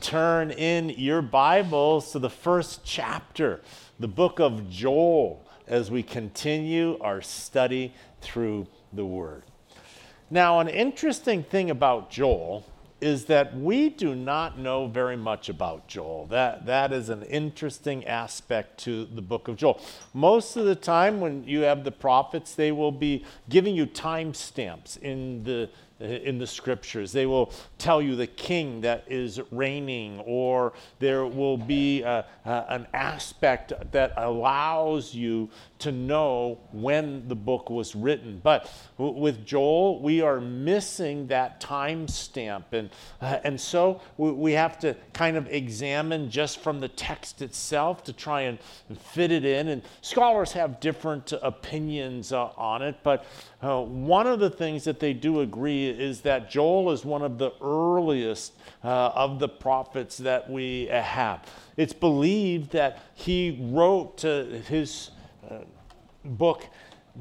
[0.00, 3.60] turn in your Bibles to the first chapter,
[3.98, 9.42] the book of Joel, as we continue our study through the Word.
[10.30, 12.64] Now, an interesting thing about Joel
[13.00, 16.26] is that we do not know very much about Joel.
[16.26, 19.80] That, that is an interesting aspect to the book of Joel.
[20.12, 24.98] Most of the time, when you have the prophets, they will be giving you timestamps
[24.98, 27.12] in the in the scriptures.
[27.12, 32.64] They will tell you the king that is reigning, or there will be a, a,
[32.68, 38.40] an aspect that allows you to know when the book was written.
[38.42, 42.72] But with Joel, we are missing that time stamp.
[42.72, 48.02] And, uh, and so we have to kind of examine just from the text itself
[48.04, 48.58] to try and
[49.12, 49.68] fit it in.
[49.68, 53.24] And scholars have different opinions uh, on it, but
[53.62, 57.38] uh, one of the things that they do agree is that Joel is one of
[57.38, 58.52] the earliest
[58.84, 61.44] uh, of the prophets that we have.
[61.76, 65.10] It's believed that he wrote his
[65.48, 65.58] uh,
[66.28, 66.64] book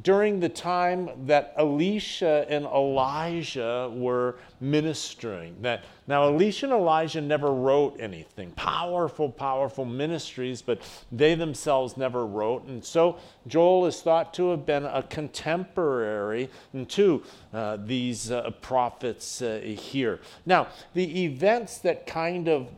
[0.03, 5.55] during the time that Elisha and Elijah were ministering.
[5.61, 8.51] That now Elisha and Elijah never wrote anything.
[8.51, 12.65] Powerful, powerful ministries, but they themselves never wrote.
[12.65, 16.49] And so Joel is thought to have been a contemporary
[16.89, 20.19] to uh, these uh, prophets uh, here.
[20.45, 22.69] Now, the events that kind of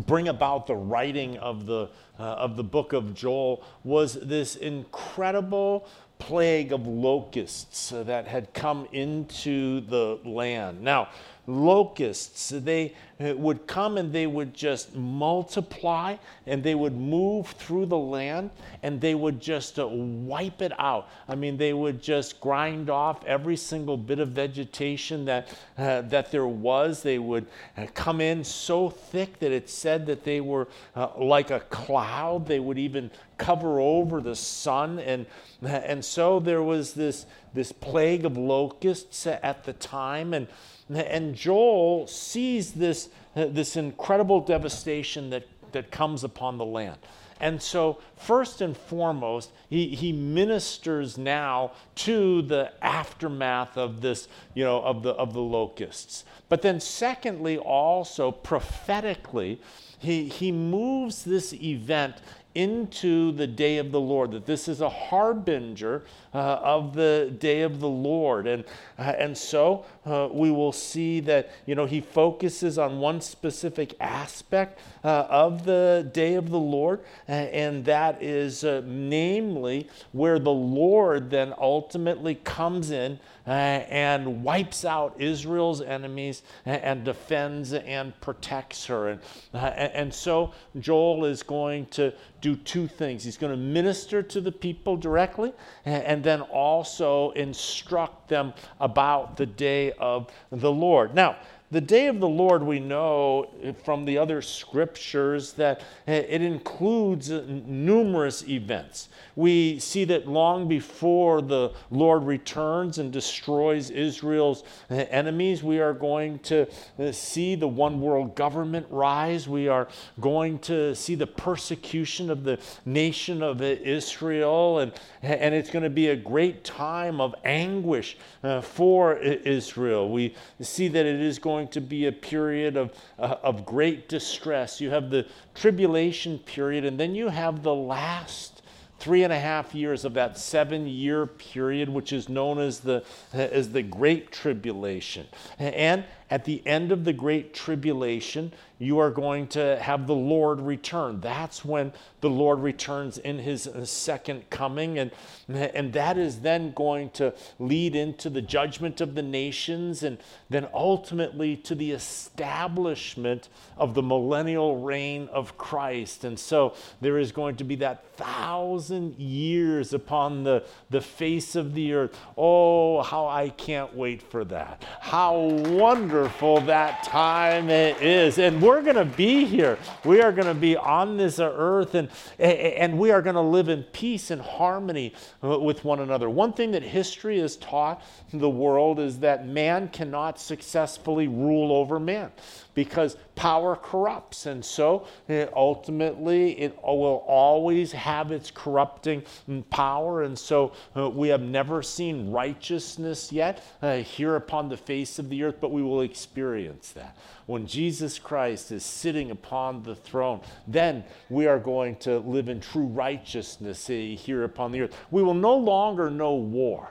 [0.00, 5.86] bring about the writing of the, uh, of the book of Joel was this incredible
[6.22, 10.80] plague of locusts that had come into the land.
[10.80, 11.08] Now,
[11.48, 17.86] locusts, they uh, would come and they would just multiply and they would move through
[17.86, 18.50] the land
[18.84, 21.08] and they would just uh, wipe it out.
[21.26, 26.30] I mean, they would just grind off every single bit of vegetation that, uh, that
[26.30, 27.02] there was.
[27.02, 27.46] They would
[27.76, 32.46] uh, come in so thick that it said that they were uh, like a cloud.
[32.46, 35.00] They would even cover over the sun.
[35.00, 35.26] And,
[35.66, 40.34] and so there was this, this plague of locusts at the time.
[40.34, 40.48] And
[40.94, 46.98] and Joel sees this, this incredible devastation that, that comes upon the land.
[47.40, 54.62] And so, first and foremost, he, he ministers now to the aftermath of this, you
[54.62, 56.24] know, of the, of the locusts.
[56.48, 59.60] But then, secondly, also prophetically,
[59.98, 62.14] he, he moves this event
[62.54, 66.04] into the day of the Lord, that this is a harbinger
[66.34, 68.46] uh, of the day of the Lord.
[68.46, 68.64] And,
[68.98, 73.94] uh, and so uh, we will see that, you know, he focuses on one specific
[74.00, 80.50] aspect uh, of the day of the Lord, and that is uh, namely where the
[80.50, 88.18] Lord then ultimately comes in uh, and wipes out Israel's enemies and, and defends and
[88.20, 89.08] protects her.
[89.08, 89.20] And,
[89.52, 93.24] and so Joel is going to do two things.
[93.24, 95.52] He's going to minister to the people directly
[95.84, 101.14] and then also instruct them about the day of the Lord.
[101.14, 101.36] Now,
[101.72, 103.48] the day of the Lord, we know
[103.82, 109.08] from the other scriptures that it includes numerous events.
[109.36, 116.40] We see that long before the Lord returns and destroys Israel's enemies, we are going
[116.40, 116.66] to
[117.10, 119.48] see the one world government rise.
[119.48, 119.88] We are
[120.20, 125.90] going to see the persecution of the nation of Israel, and, and it's going to
[125.90, 130.10] be a great time of anguish uh, for Israel.
[130.10, 134.80] We see that it is going to be a period of, uh, of great distress.
[134.80, 138.62] You have the tribulation period, and then you have the last
[139.02, 143.02] three and a half years of that seven year period, which is known as the,
[143.32, 145.26] as the Great Tribulation.
[145.58, 150.60] And at the end of the Great Tribulation, you are going to have the Lord
[150.60, 151.20] return.
[151.20, 154.98] That's when the Lord returns in his second coming.
[154.98, 155.12] And,
[155.48, 160.18] and that is then going to lead into the judgment of the nations and
[160.50, 166.24] then ultimately to the establishment of the millennial reign of Christ.
[166.24, 171.74] And so there is going to be that thousand years upon the, the face of
[171.74, 172.18] the earth.
[172.36, 174.84] Oh, how I can't wait for that.
[175.00, 178.38] How wonderful that time it is.
[178.38, 179.78] And we're we're going to be here.
[180.02, 182.08] We are going to be on this earth and,
[182.38, 185.12] and we are going to live in peace and harmony
[185.44, 186.30] uh, with one another.
[186.30, 188.02] One thing that history has taught
[188.32, 192.32] the world is that man cannot successfully rule over man.
[192.74, 194.46] Because power corrupts.
[194.46, 199.22] And so uh, ultimately, it will always have its corrupting
[199.70, 200.22] power.
[200.22, 205.28] And so uh, we have never seen righteousness yet uh, here upon the face of
[205.28, 207.16] the earth, but we will experience that.
[207.46, 212.60] When Jesus Christ is sitting upon the throne, then we are going to live in
[212.60, 214.96] true righteousness here upon the earth.
[215.10, 216.88] We will no longer know war.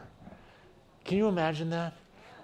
[1.06, 1.94] Can you imagine that?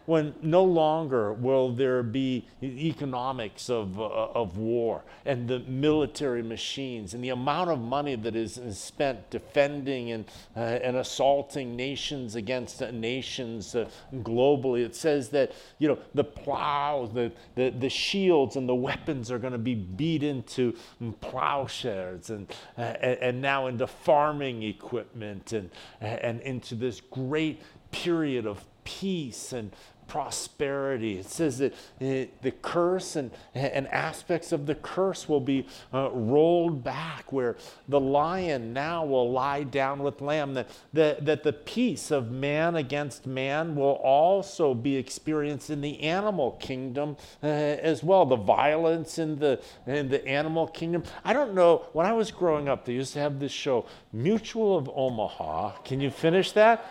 [0.07, 7.13] When no longer will there be economics of, uh, of war and the military machines
[7.13, 10.25] and the amount of money that is spent defending and,
[10.55, 14.85] uh, and assaulting nations against nations uh, globally.
[14.85, 19.39] It says that, you know, the plows, the, the, the shields and the weapons are
[19.39, 20.73] going to be beat into
[21.19, 25.69] plowshares and, uh, and, and now into farming equipment and,
[25.99, 27.61] and into this great
[27.91, 29.73] period of peace and
[30.07, 31.19] prosperity.
[31.19, 36.09] It says that uh, the curse and, and aspects of the curse will be uh,
[36.11, 37.57] rolled back, where
[37.87, 42.75] the lion now will lie down with lamb, that, that, that the peace of man
[42.75, 48.25] against man will also be experienced in the animal kingdom uh, as well.
[48.25, 51.03] The violence in the, in the animal kingdom.
[51.23, 54.77] I don't know, when I was growing up, they used to have this show, Mutual
[54.77, 55.77] of Omaha.
[55.83, 56.85] Can you finish that?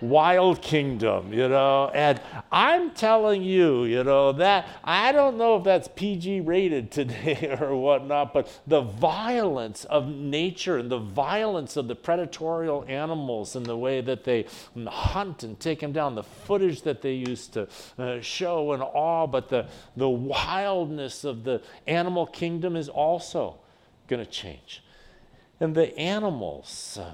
[0.00, 1.90] Wild kingdom, you know.
[1.94, 2.20] And
[2.50, 7.76] I'm telling you, you know, that I don't know if that's PG rated today or
[7.76, 13.76] whatnot, but the violence of nature and the violence of the predatorial animals and the
[13.76, 14.46] way that they
[14.86, 17.68] hunt and take them down, the footage that they used to
[17.98, 19.66] uh, show and all, but the,
[19.96, 23.58] the wildness of the animal kingdom is also
[24.08, 24.82] going to change.
[25.60, 27.12] And the animals, uh,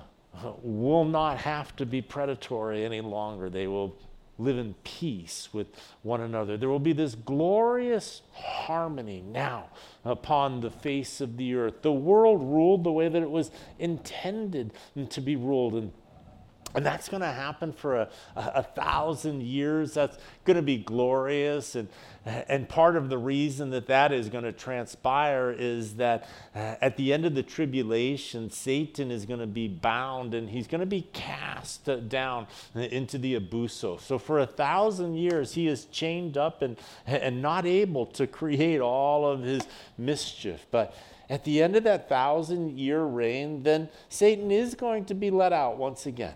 [0.62, 3.49] will not have to be predatory any longer.
[3.50, 3.97] They will
[4.38, 5.67] live in peace with
[6.03, 6.56] one another.
[6.56, 9.71] There will be this glorious harmony now
[10.05, 11.83] upon the face of the earth.
[11.83, 14.73] The world ruled the way that it was intended
[15.09, 15.75] to be ruled.
[15.75, 15.93] And
[16.76, 19.94] and that's going to happen for a, a, a, thousand years.
[19.94, 21.75] That's going to be glorious.
[21.75, 21.88] And,
[22.26, 26.99] and part of the reason that that is going to transpire is that uh, at
[26.99, 30.87] the end of the tribulation, Satan is going to be bound and he's going to
[30.87, 33.99] be cast down into the abuso.
[33.99, 36.76] So for a thousand years, he is chained up and,
[37.06, 39.62] and not able to create all of his
[39.96, 40.67] mischief.
[40.70, 40.94] But
[41.31, 45.55] at the end of that thousand year reign, then Satan is going to be let
[45.55, 46.34] out once again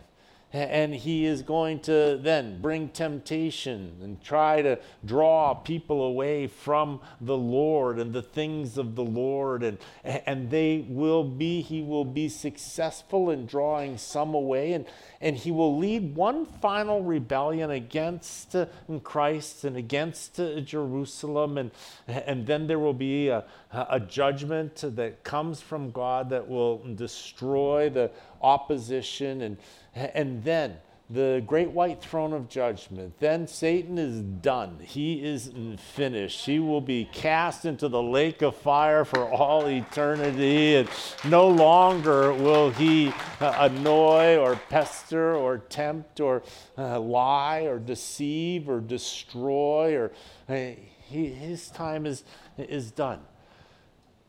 [0.53, 7.01] and he is going to then bring temptation and try to draw people away from
[7.21, 9.63] the Lord and the things of the Lord.
[9.63, 14.73] And and they will be he will be successful in drawing some away.
[14.73, 14.87] And
[15.21, 18.67] and he will lead one final rebellion against uh,
[19.05, 21.59] Christ and against uh, Jerusalem.
[21.59, 21.71] And
[22.09, 27.89] and then there will be a, a judgment that comes from God that will destroy
[27.89, 29.57] the opposition and
[29.95, 30.79] and then
[31.13, 33.19] the great white throne of judgment.
[33.19, 34.79] Then Satan is done.
[34.81, 35.51] He is
[35.95, 36.47] finished.
[36.47, 40.77] He will be cast into the lake of fire for all eternity.
[40.77, 40.89] And
[41.25, 46.45] no longer will he uh, annoy or pester or tempt or
[46.79, 49.97] uh, lie or deceive or destroy.
[49.97, 50.13] Or
[50.49, 50.75] uh,
[51.09, 52.23] his time is,
[52.57, 53.19] is done.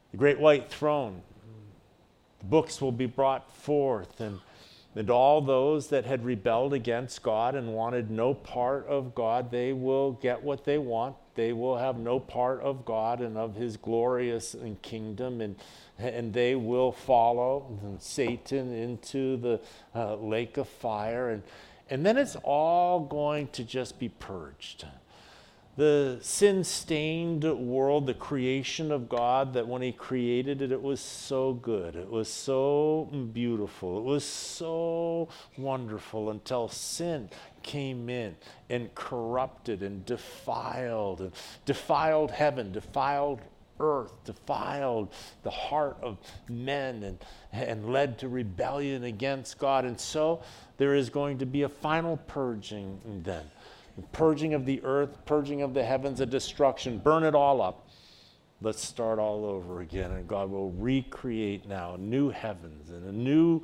[0.09, 1.21] The great white throne.
[2.43, 4.39] Books will be brought forth and
[4.95, 9.71] and all those that had rebelled against God and wanted no part of God, they
[9.71, 11.15] will get what they want.
[11.35, 15.55] They will have no part of God and of his glorious kingdom, and,
[15.97, 19.61] and they will follow Satan into the
[19.95, 21.29] uh, lake of fire.
[21.29, 21.43] And,
[21.89, 24.85] and then it's all going to just be purged
[25.77, 30.99] the sin stained world, the creation of God, that when He created it, it was
[30.99, 31.95] so good.
[31.95, 33.97] It was so beautiful.
[33.99, 37.29] It was so wonderful until sin
[37.63, 38.35] came in
[38.69, 41.31] and corrupted and defiled and
[41.65, 43.41] defiled heaven, defiled
[43.79, 45.09] earth, defiled
[45.43, 47.17] the heart of men and,
[47.51, 49.85] and led to rebellion against God.
[49.85, 50.43] And so
[50.77, 53.43] there is going to be a final purging then
[54.11, 56.97] purging of the earth, purging of the heavens, a destruction.
[56.97, 57.87] Burn it all up.
[58.63, 60.11] Let's start all over again.
[60.11, 63.63] And God will recreate now new heavens and a new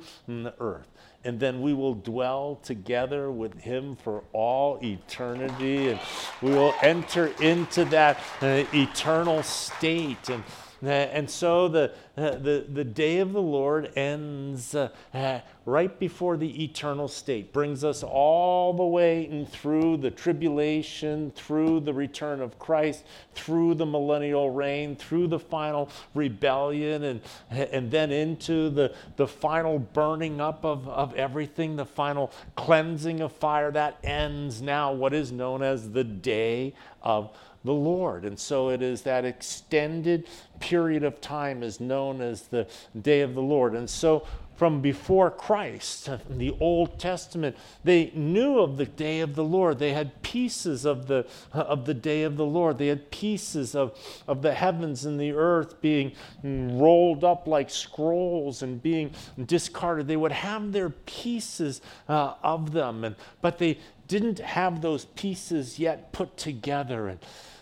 [0.58, 0.88] earth.
[1.24, 5.90] And then we will dwell together with Him for all eternity.
[5.90, 6.00] And
[6.42, 10.28] we will enter into that uh, eternal state.
[10.30, 10.42] And
[10.82, 16.36] and so the, uh, the, the day of the Lord ends uh, uh, right before
[16.36, 22.40] the eternal state, brings us all the way and through the tribulation, through the return
[22.40, 23.04] of Christ,
[23.34, 27.20] through the millennial reign, through the final rebellion, and,
[27.50, 33.32] and then into the, the final burning up of, of everything, the final cleansing of
[33.32, 33.70] fire.
[33.70, 38.24] That ends now what is known as the day of the Lord.
[38.24, 40.26] And so it is that extended
[40.60, 42.66] period of time is known as the
[43.00, 43.74] day of the Lord.
[43.74, 44.26] And so
[44.58, 49.44] from before Christ, uh, in the Old Testament, they knew of the day of the
[49.44, 49.78] Lord.
[49.78, 52.76] They had pieces of the, uh, of the day of the Lord.
[52.76, 53.96] They had pieces of,
[54.26, 56.10] of the heavens and the earth being
[56.44, 59.12] mm, rolled up like scrolls and being
[59.46, 60.08] discarded.
[60.08, 65.78] They would have their pieces uh, of them, and, but they didn't have those pieces
[65.78, 67.06] yet put together.
[67.06, 67.20] And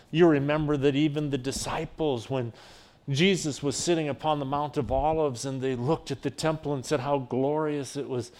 [0.09, 2.53] you remember that even the disciples, when
[3.09, 6.85] Jesus was sitting upon the Mount of Olives and they looked at the temple and
[6.85, 8.31] said how glorious it was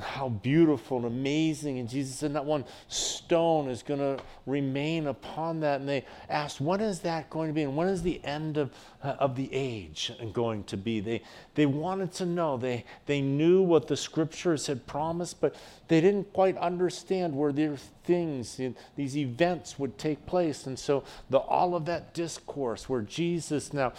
[0.00, 1.78] how beautiful and amazing.
[1.78, 5.80] And Jesus said, Not one stone is going to remain upon that.
[5.80, 7.62] And they asked, When is that going to be?
[7.62, 8.72] And when is the end of,
[9.02, 11.00] uh, of the age going to be?
[11.00, 11.22] They,
[11.54, 12.56] they wanted to know.
[12.56, 15.54] They, they knew what the scriptures had promised, but
[15.88, 18.60] they didn't quite understand where these things,
[18.96, 20.66] these events would take place.
[20.66, 23.92] And so the Olivet Discourse, where Jesus now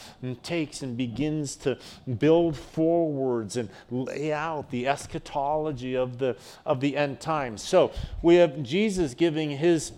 [0.44, 1.77] takes and begins to
[2.20, 7.62] build forwards and lay out the eschatology of the, of the end times.
[7.62, 7.91] So
[8.22, 9.91] we have Jesus giving his,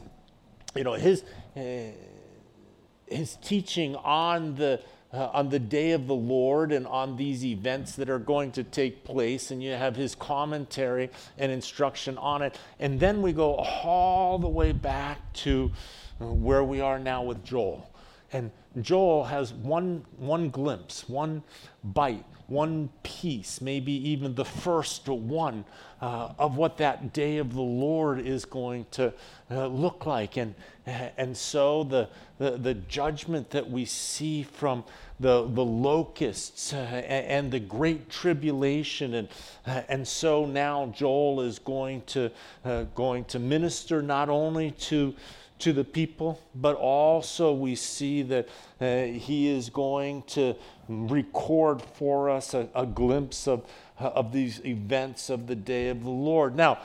[0.76, 1.24] you know, his,
[1.56, 1.92] uh,
[3.08, 7.96] his teaching on the uh, on the day of the Lord and on these events
[7.96, 12.58] that are going to take place, and you have his commentary and instruction on it.
[12.80, 15.72] And then we go all the way back to
[16.22, 17.90] uh, where we are now with Joel.
[18.32, 18.52] And
[18.82, 21.44] Joel has one, one glimpse, one
[21.84, 25.66] bite, one piece, maybe even the first one
[26.02, 29.14] uh, of what that day of the Lord is going to
[29.52, 30.38] uh, look like.
[30.38, 34.84] And, and so the, the, the, judgment that we see from
[35.20, 39.14] the, the locusts uh, and the great tribulation.
[39.14, 39.28] And,
[39.68, 42.32] uh, and so now Joel is going to,
[42.66, 45.14] uh, going to minister not only to
[45.60, 48.48] to the people, but also we see that
[48.80, 50.56] uh, he is going to
[50.90, 53.66] record for us a, a glimpse of,
[54.00, 56.56] of these events of the day of the Lord.
[56.56, 56.80] Now,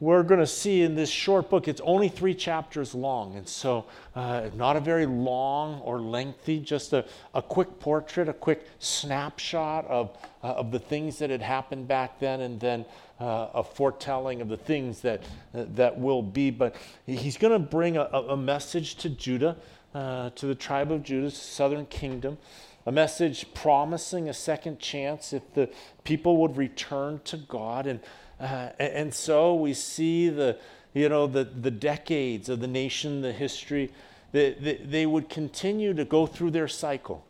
[0.00, 3.36] we're going to see in this short book, it's only three chapters long.
[3.36, 8.32] And so, uh, not a very long or lengthy, just a, a quick portrait, a
[8.32, 12.84] quick snapshot of, uh, of the things that had happened back then, and then
[13.20, 15.22] uh, a foretelling of the things that,
[15.54, 16.50] that will be.
[16.50, 16.74] But
[17.06, 19.56] he's going to bring a, a, message to Judah,
[19.94, 22.36] uh, to the tribe of Judah, southern kingdom
[22.86, 25.70] a message promising a second chance if the
[26.04, 27.86] people would return to God.
[27.86, 28.00] And,
[28.38, 30.58] uh, and so we see the,
[30.92, 33.90] you know, the, the decades of the nation, the history,
[34.32, 37.24] they, they, they would continue to go through their cycle.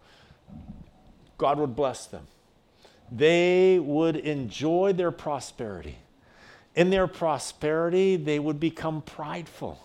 [1.39, 2.27] God would bless them.
[3.13, 5.97] They would enjoy their prosperity.
[6.75, 9.84] In their prosperity, they would become prideful.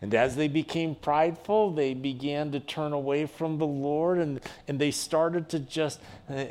[0.00, 4.78] And as they became prideful, they began to turn away from the Lord and, and
[4.78, 6.00] they started to just
[6.30, 6.44] uh,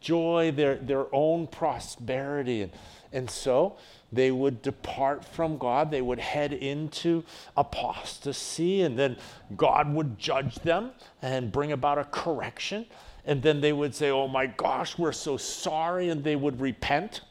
[0.00, 2.62] enjoy their, their own prosperity.
[2.62, 2.72] And,
[3.12, 3.76] and so
[4.12, 5.90] they would depart from God.
[5.90, 7.24] They would head into
[7.56, 9.16] apostasy, and then
[9.56, 12.86] God would judge them and bring about a correction.
[13.24, 16.08] And then they would say, Oh my gosh, we're so sorry.
[16.08, 17.22] And they would repent.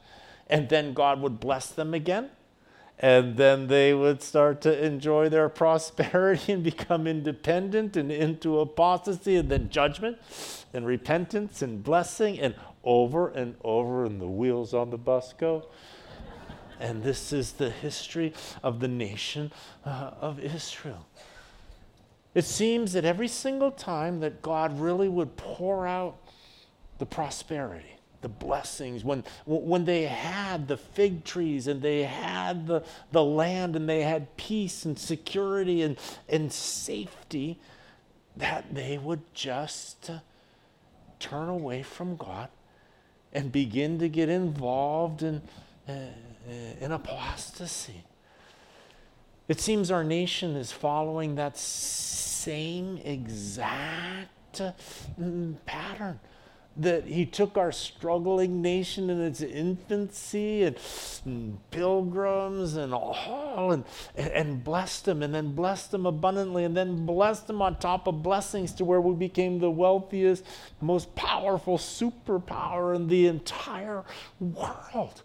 [0.47, 2.29] And then God would bless them again
[2.99, 9.35] and then they would start to enjoy their prosperity and become independent and into apostasy
[9.35, 10.17] and then judgment
[10.73, 15.67] and repentance and blessing and over and over and the wheels on the bus go.
[16.79, 19.51] And this is the history of the nation
[19.85, 21.07] uh, of Israel.
[22.33, 26.17] It seems that every single time that God really would pour out
[26.97, 32.83] the prosperity the blessings, when, when they had the fig trees and they had the,
[33.11, 35.95] the land and they had peace and security and,
[36.27, 37.59] and safety,
[38.35, 40.17] that they would just uh,
[41.19, 42.49] turn away from God
[43.31, 45.43] and begin to get involved in,
[45.87, 45.93] uh,
[46.81, 48.05] in apostasy.
[49.47, 54.71] It seems our nation is following that same exact uh,
[55.67, 56.19] pattern
[56.77, 60.77] that he took our struggling nation in its infancy and,
[61.25, 63.85] and pilgrims and all and,
[64.17, 68.21] and blessed them and then blessed them abundantly and then blessed them on top of
[68.21, 70.43] blessings to where we became the wealthiest,
[70.81, 74.03] most powerful superpower in the entire
[74.39, 75.21] world.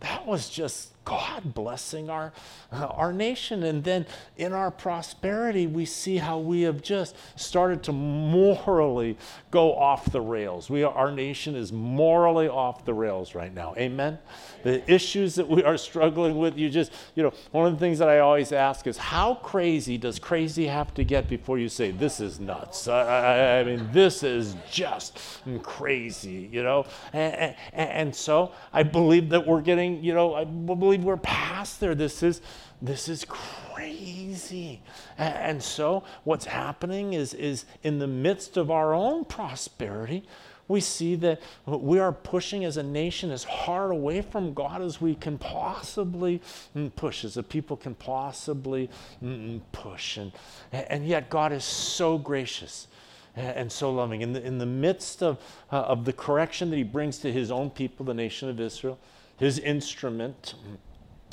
[0.00, 2.34] That was just God blessing our,
[2.70, 3.62] uh, our nation.
[3.62, 4.04] And then
[4.36, 9.16] in our prosperity, we see how we have just started to morally
[9.50, 10.68] go off the rails.
[10.68, 13.72] We are, our nation is morally off the rails right now.
[13.78, 14.18] Amen?
[14.64, 17.98] The issues that we are struggling with, you just, you know, one of the things
[18.00, 21.90] that I always ask is how crazy does crazy have to get before you say,
[21.90, 22.86] this is nuts?
[22.86, 25.18] I, I, I mean, this is just
[25.62, 26.84] crazy, you know?
[27.14, 31.80] And, and, and so I believe that we're getting, you know, I believe we're past
[31.80, 31.94] there.
[31.94, 32.40] This is
[32.80, 34.82] this is crazy.
[35.16, 40.24] And so what's happening is is in the midst of our own prosperity,
[40.68, 45.00] we see that we are pushing as a nation as hard away from God as
[45.00, 46.42] we can possibly
[46.76, 48.90] mm, push, as a people can possibly
[49.24, 50.18] mm, mm, push.
[50.18, 50.30] And,
[50.70, 52.86] and yet, God is so gracious
[53.34, 54.20] and so loving.
[54.20, 55.38] In the, in the midst of,
[55.72, 58.98] uh, of the correction that He brings to His own people, the nation of Israel,
[59.38, 60.54] His instrument,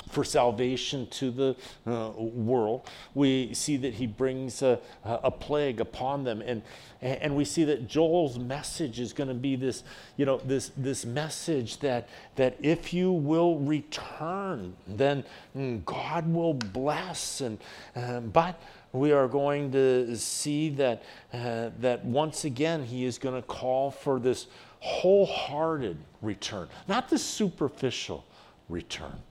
[0.10, 1.56] for salvation to the
[1.88, 2.90] uh, world.
[3.14, 6.42] We see that he brings a, a plague upon them.
[6.42, 6.62] And,
[7.02, 9.84] and we see that Joel's message is going to be this,
[10.18, 15.24] you know, this, this message that, that if you will return, then
[15.56, 17.42] mm, God will bless.
[17.42, 17.58] And,
[17.96, 23.36] uh, but we are going to see that, uh, that once again, he is going
[23.36, 24.48] to call for this
[24.80, 28.24] wholehearted return, not the superficial
[28.70, 29.22] return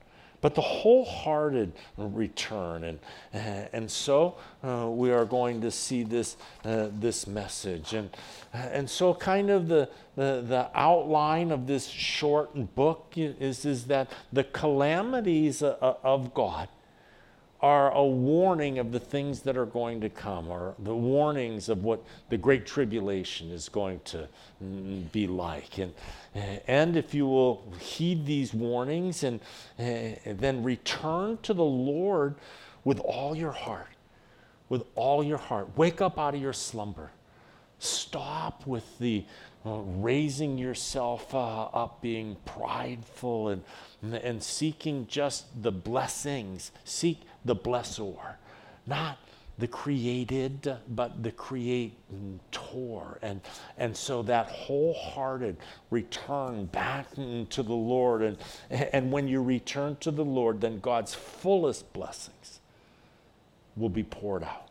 [0.45, 2.83] but the wholehearted return.
[2.83, 2.99] And,
[3.73, 7.95] and so uh, we are going to see this, uh, this message.
[7.95, 8.11] And,
[8.53, 14.11] and so, kind of the, the, the outline of this short book is, is that
[14.31, 16.69] the calamities uh, of God
[17.61, 21.83] are a warning of the things that are going to come, or the warnings of
[21.83, 24.27] what the Great Tribulation is going to
[24.63, 25.77] mm, be like.
[25.77, 25.93] And,
[26.67, 29.39] and if you will heed these warnings and,
[29.77, 32.35] and then return to the Lord
[32.83, 33.87] with all your heart,
[34.69, 37.11] with all your heart, wake up out of your slumber.
[37.79, 39.25] Stop with the
[39.65, 43.63] uh, raising yourself uh, up, being prideful, and,
[44.03, 46.71] and seeking just the blessings.
[46.83, 48.17] Seek the blessor,
[48.85, 49.17] not
[49.57, 51.95] the created, but the creator.
[53.21, 53.39] And,
[53.77, 55.55] and so that wholehearted
[55.91, 58.21] return back to the Lord.
[58.21, 58.37] And,
[58.69, 62.59] and when you return to the Lord, then God's fullest blessings
[63.77, 64.67] will be poured out.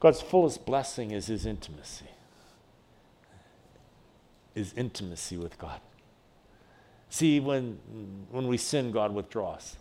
[0.00, 2.06] God's fullest blessing is his intimacy,
[4.54, 5.80] is intimacy with God.
[7.10, 7.78] See, when,
[8.30, 9.76] when we sin, God withdraws.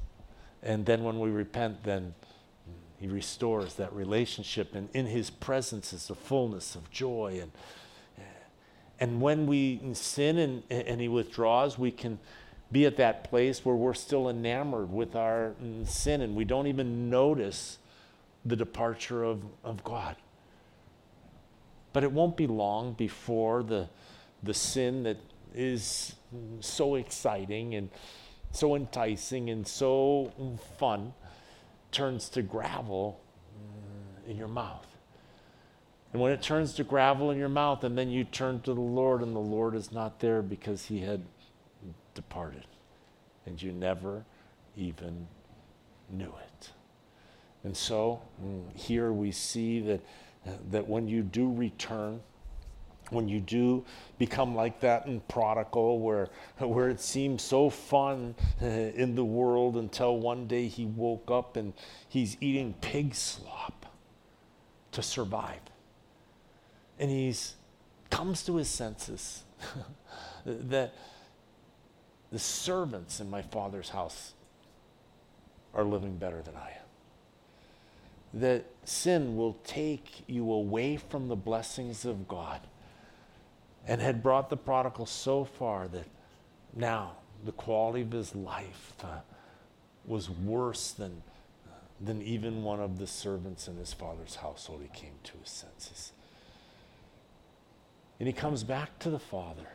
[0.63, 2.15] And then when we repent, then
[2.99, 4.73] he restores that relationship.
[4.75, 7.39] And in his presence is the fullness of joy.
[7.41, 7.51] And,
[8.99, 12.17] and when we sin and, and he withdraws, we can
[12.71, 15.53] be at that place where we're still enamored with our
[15.85, 17.77] sin and we don't even notice
[18.45, 20.15] the departure of, of God.
[21.91, 23.89] But it won't be long before the,
[24.41, 25.17] the sin that
[25.53, 26.15] is
[26.61, 27.89] so exciting and
[28.53, 30.31] so enticing and so
[30.77, 31.13] fun
[31.91, 33.19] turns to gravel
[34.27, 34.87] in your mouth.
[36.13, 38.79] And when it turns to gravel in your mouth, and then you turn to the
[38.79, 41.23] Lord, and the Lord is not there because he had
[42.13, 42.65] departed,
[43.47, 44.23] and you never
[44.77, 45.27] even
[46.11, 46.69] knew it.
[47.63, 50.01] And so mm, here we see that,
[50.69, 52.21] that when you do return,
[53.13, 53.85] when you do
[54.17, 59.77] become like that in prodigal where, where it seemed so fun uh, in the world
[59.77, 61.73] until one day he woke up and
[62.09, 63.85] he's eating pig slop
[64.91, 65.61] to survive.
[66.99, 67.55] And he's
[68.09, 69.43] comes to his senses.
[70.45, 70.93] That
[72.33, 74.33] the servants in my father's house
[75.73, 78.41] are living better than i am.
[78.41, 82.59] That sin will take you away from the blessings of god
[83.87, 86.05] and had brought the prodigal so far that
[86.75, 89.19] now the quality of his life uh,
[90.05, 91.21] was worse than,
[91.99, 94.81] than even one of the servants in his father's household.
[94.81, 96.13] He came to his senses.
[98.19, 99.67] And he comes back to the father.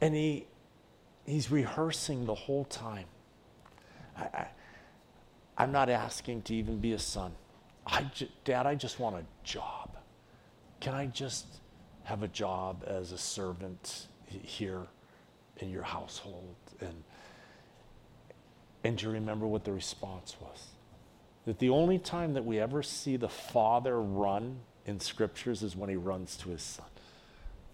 [0.00, 0.46] And he,
[1.24, 3.06] he's rehearsing the whole time.
[4.16, 4.46] I, I,
[5.56, 7.32] I'm not asking to even be a son.
[7.86, 8.10] I
[8.44, 9.96] Dad, I just want a job.
[10.80, 11.46] Can I just
[12.06, 14.82] have a job as a servant here
[15.58, 16.54] in your household?
[16.80, 17.02] And,
[18.84, 20.68] and you remember what the response was?
[21.46, 25.90] That the only time that we ever see the Father run in scriptures is when
[25.90, 26.86] he runs to his son,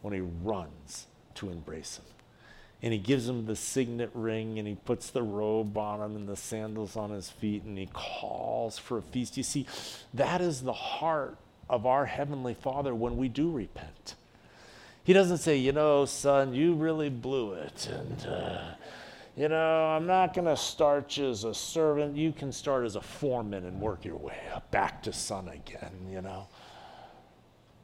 [0.00, 2.06] when he runs to embrace him.
[2.82, 6.26] And he gives him the signet ring and he puts the robe on him and
[6.26, 9.36] the sandals on his feet and he calls for a feast.
[9.36, 9.66] You see,
[10.14, 11.36] that is the heart
[11.68, 14.14] of our Heavenly Father when we do repent.
[15.04, 17.88] He doesn't say, you know, son, you really blew it.
[17.90, 18.74] And, uh,
[19.36, 22.16] you know, I'm not going to start you as a servant.
[22.16, 25.92] You can start as a foreman and work your way up back to son again,
[26.08, 26.48] you know.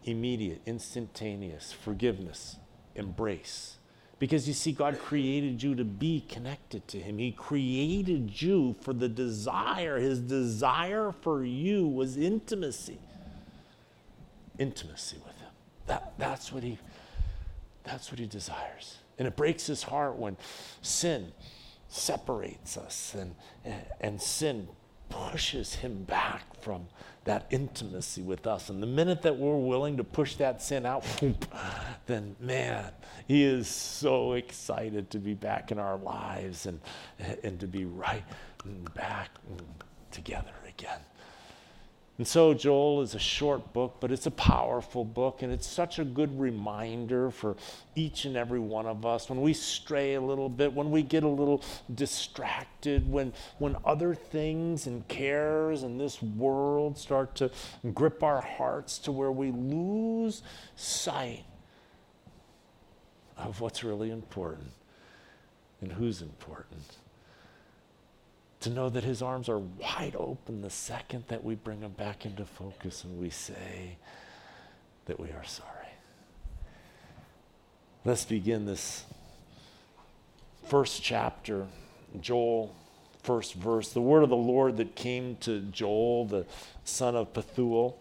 [0.05, 2.57] Immediate, instantaneous forgiveness,
[2.95, 3.79] embrace.
[4.19, 7.19] Because you see, God created you to be connected to Him.
[7.19, 9.99] He created you for the desire.
[9.99, 12.99] His desire for you was intimacy.
[14.59, 15.51] Intimacy with Him.
[15.87, 16.79] That, that's what He
[17.89, 18.99] that's what he desires.
[19.19, 20.37] And it breaks his heart when
[20.83, 21.33] sin
[21.89, 23.35] separates us and,
[24.01, 24.69] and sin
[25.09, 26.87] pushes him back from
[27.25, 28.69] that intimacy with us.
[28.69, 31.05] And the minute that we're willing to push that sin out,
[32.07, 32.91] then man,
[33.27, 36.81] he is so excited to be back in our lives and,
[37.43, 38.25] and to be right
[38.95, 39.31] back
[40.11, 41.01] together again.
[42.19, 46.01] And so, Joel is a short book, but it's a powerful book, and it's such
[46.01, 47.57] a good reminder for
[47.95, 49.31] each and every one of us.
[49.31, 51.63] When we stray a little bit, when we get a little
[51.95, 57.53] distracted, when, when other things and cares in this world start to
[57.95, 60.43] grip our hearts to where we lose
[60.75, 61.45] sight
[63.37, 64.73] of what's really important
[65.81, 66.97] and who's important
[68.61, 72.27] to know that his arms are wide open the second that we bring him back
[72.27, 73.97] into focus and we say
[75.07, 75.75] that we are sorry.
[78.05, 79.05] Let's begin this
[80.67, 81.67] first chapter,
[82.21, 82.75] Joel,
[83.23, 83.93] first verse.
[83.93, 86.47] The word of the Lord that came to Joel, the
[86.85, 87.95] son of Pethuel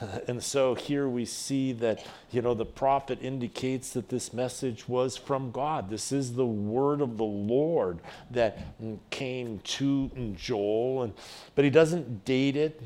[0.28, 5.16] And so here we see that, you know, the prophet indicates that this message was
[5.16, 5.90] from God.
[5.90, 8.58] This is the word of the Lord that
[9.10, 11.04] came to Joel.
[11.04, 11.14] And,
[11.54, 12.80] but he doesn't date it,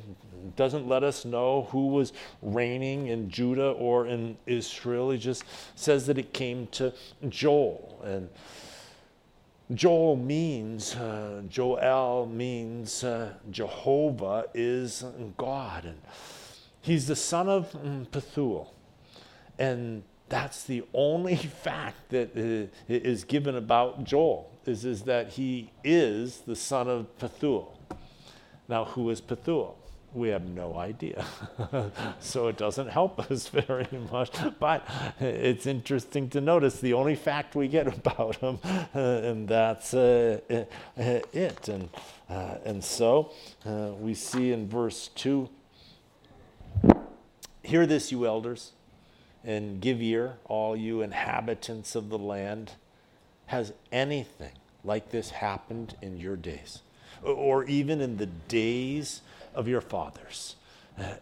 [0.57, 5.11] doesn't let us know who was reigning in Judah or in Israel.
[5.11, 5.45] He just
[5.75, 6.93] says that it came to
[7.29, 8.01] Joel.
[8.05, 8.29] And
[9.75, 15.05] Joel means, uh, Joel means uh, Jehovah is
[15.37, 15.85] God.
[15.85, 15.99] And
[16.81, 17.73] He's the son of
[18.11, 18.69] Pethuel.
[19.59, 26.39] And that's the only fact that uh, given about Joel, is, is that he is
[26.41, 27.69] the son of Pethuel.
[28.69, 29.75] Now, who is Pethuel?
[30.13, 31.25] We have no idea.
[32.21, 34.33] so it doesn't help us very much.
[34.59, 34.87] But
[35.21, 40.41] it's interesting to notice the only fact we get about him, uh, and that's uh
[40.97, 41.69] it.
[41.69, 41.89] And,
[42.29, 43.33] uh, and so
[43.65, 45.49] uh, we see in verse 2
[47.63, 48.73] Hear this, you elders,
[49.45, 52.73] and give ear, all you inhabitants of the land.
[53.47, 54.53] Has anything
[54.85, 56.83] like this happened in your days,
[57.23, 59.23] or even in the days
[59.55, 60.57] of your fathers?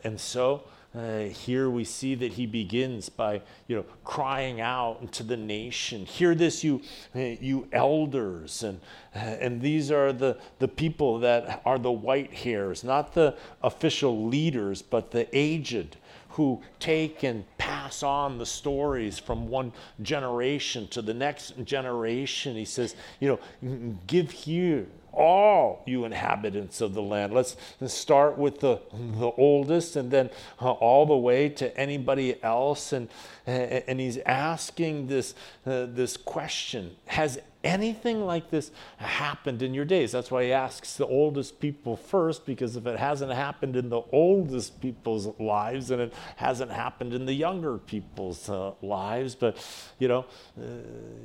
[0.05, 5.23] And so, uh, here we see that he begins by, you know, crying out to
[5.23, 6.07] the nation.
[6.07, 6.81] Hear this, you,
[7.15, 8.81] uh, you elders, and
[9.15, 14.27] uh, and these are the the people that are the white hairs, not the official
[14.29, 15.97] leaders, but the aged
[16.39, 19.73] who take and pass on the stories from one
[20.03, 22.55] generation to the next generation.
[22.55, 27.35] He says, you know, give here all you inhabitants of the land.
[27.35, 27.57] Let's,
[27.89, 32.93] start with the, the oldest and then uh, all the way to anybody else.
[32.93, 33.09] And,
[33.45, 35.35] and he's asking this,
[35.67, 40.13] uh, this question Has anything like this happened in your days?
[40.13, 44.03] That's why he asks the oldest people first, because if it hasn't happened in the
[44.13, 49.35] oldest people's lives, then it hasn't happened in the younger people's uh, lives.
[49.35, 49.57] But,
[49.99, 50.27] you know,
[50.61, 50.65] uh,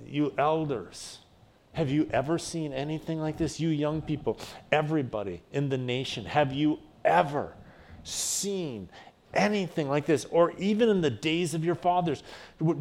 [0.06, 1.20] you elders,
[1.74, 3.60] have you ever seen anything like this?
[3.60, 4.40] You young people,
[4.72, 7.56] everybody in the nation, have you ever
[8.04, 8.90] seen
[9.34, 10.26] anything like this?
[10.26, 12.24] Or even in the days of your fathers,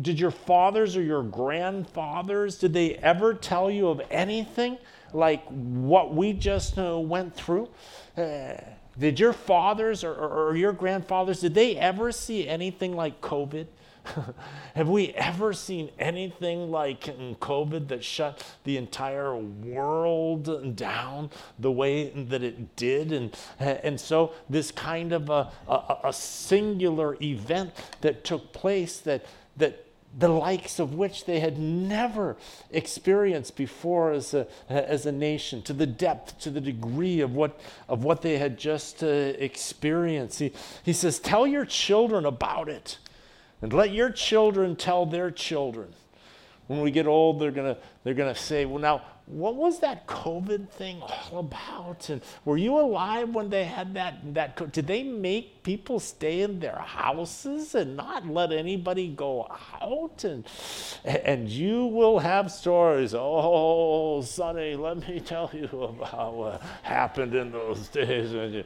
[0.02, 4.78] did your fathers or your grandfathers, did they ever tell you of anything
[5.12, 7.68] like what we just uh, went through?
[8.16, 8.54] Uh,
[8.98, 13.66] did your fathers or, or, or your grandfathers, did they ever see anything like COVID?
[14.74, 17.04] Have we ever seen anything like
[17.40, 23.12] COVID that shut the entire world down the way that it did?
[23.12, 29.24] And, and so, this kind of a, a, a singular event that took place that
[29.56, 29.86] that
[30.18, 32.36] the likes of which they had never
[32.70, 37.58] experienced before as a, as a nation, to the depth, to the degree of what,
[37.88, 40.38] of what they had just uh, experienced.
[40.38, 42.98] He, he says, Tell your children about it,
[43.62, 45.94] and let your children tell their children.
[46.66, 49.78] When we get old, they're going to they're going to say, Well, now, what was
[49.80, 52.10] that COVID thing all about?
[52.10, 54.34] And were you alive when they had that?
[54.34, 59.46] That did they make people stay in their houses and not let anybody go
[59.80, 60.24] out?
[60.24, 60.44] And
[61.04, 63.14] and you will have stories.
[63.16, 68.32] Oh, Sonny, let me tell you about what happened in those days.
[68.32, 68.64] And you,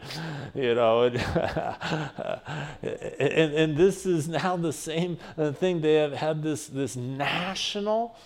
[0.54, 1.16] you know, and,
[3.20, 5.82] and and this is now the same thing.
[5.82, 8.16] They have had this this national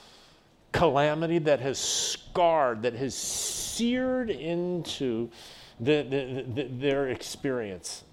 [0.72, 5.30] calamity that has scarred, that has seared into
[5.78, 8.04] the, the, the, their experience.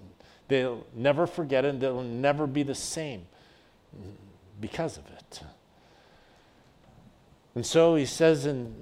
[0.48, 3.28] They'll never forget it, and they'll never be the same
[4.60, 5.42] because of it.
[7.56, 8.74] And so he says in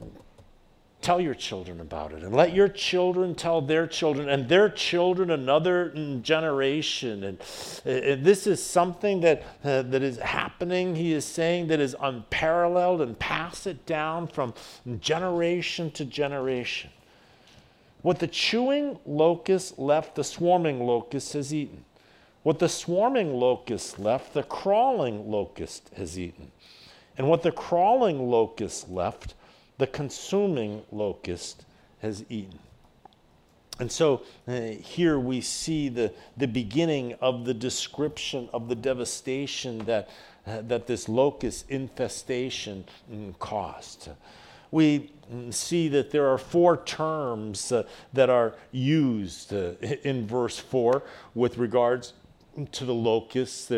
[1.06, 5.30] Tell your children about it, and let your children tell their children, and their children
[5.30, 5.90] another
[6.24, 7.24] generation.
[7.24, 7.38] And,
[7.86, 13.02] and this is something that, uh, that is happening, he is saying, that is unparalleled,
[13.02, 14.56] and pass it down from
[15.00, 16.90] generation to generation.
[18.02, 21.86] What the chewing locust left, the swarming locust has eaten.
[22.42, 26.52] What the swarming locust left, the crawling locust has eaten.
[27.16, 29.36] And what the crawling locust left,
[29.78, 31.66] the consuming locust
[32.00, 32.60] has eaten.
[33.80, 39.80] And so uh, here we see the, the beginning of the description of the devastation
[39.80, 40.10] that,
[40.48, 44.10] uh, that this locust infestation mm, caused.
[44.72, 47.84] We mm, see that there are four terms uh,
[48.14, 52.14] that are used uh, in verse 4 with regards
[52.72, 53.70] to the locusts.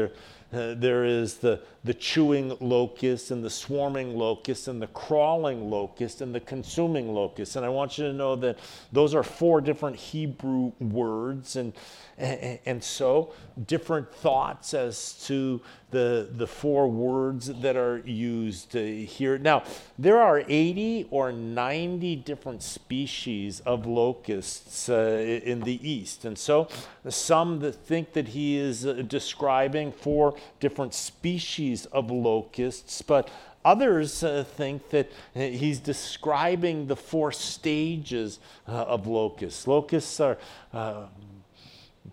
[0.54, 6.22] Uh, there is the, the chewing locust and the swarming locust and the crawling locust
[6.22, 7.58] and the consuming locust.
[7.58, 8.58] And I want you to know that
[8.94, 11.58] those are four different Hebrew words.
[11.58, 11.74] And,
[12.18, 13.34] and, and so,
[13.66, 19.38] different thoughts as to the, the four words that are used here.
[19.38, 19.64] Now,
[19.98, 26.26] there are 80 or 90 different species of locusts uh, in the East.
[26.26, 26.68] And so,
[27.08, 33.30] some that think that he is uh, describing four different species of locusts, but
[33.68, 39.68] Others uh, think that he's describing the four stages uh, of locusts.
[39.68, 40.38] Locusts are
[40.72, 41.08] uh,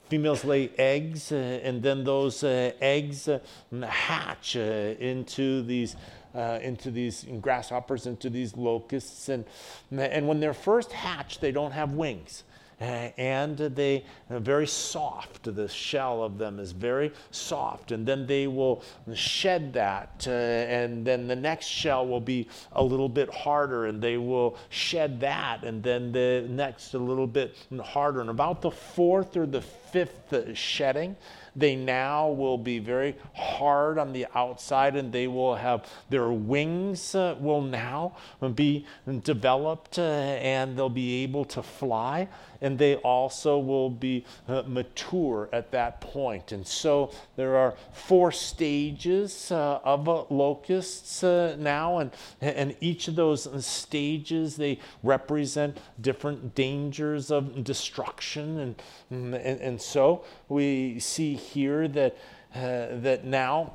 [0.08, 3.40] females lay eggs, uh, and then those uh, eggs uh,
[3.82, 5.96] hatch uh, into these.
[6.34, 9.44] Uh, into these grasshoppers, into these locusts, and
[9.92, 12.42] and when they're first hatched, they don't have wings
[12.80, 15.54] and they are very soft.
[15.54, 18.82] The shell of them is very soft, and then they will
[19.14, 24.02] shed that, uh, and then the next shell will be a little bit harder, and
[24.02, 28.20] they will shed that, and then the next a little bit harder.
[28.20, 31.16] And about the fourth or the fifth shedding,
[31.56, 37.14] they now will be very hard on the outside and they will have their wings
[37.14, 38.16] uh, will now
[38.54, 38.84] be
[39.22, 42.28] developed uh, and they'll be able to fly
[42.64, 46.50] and they also will be uh, mature at that point.
[46.50, 53.06] And so there are four stages uh, of uh, locusts uh, now, and, and each
[53.06, 58.58] of those stages they represent different dangers of destruction.
[58.58, 58.74] And,
[59.10, 62.16] and, and so we see here that,
[62.54, 63.74] uh, that now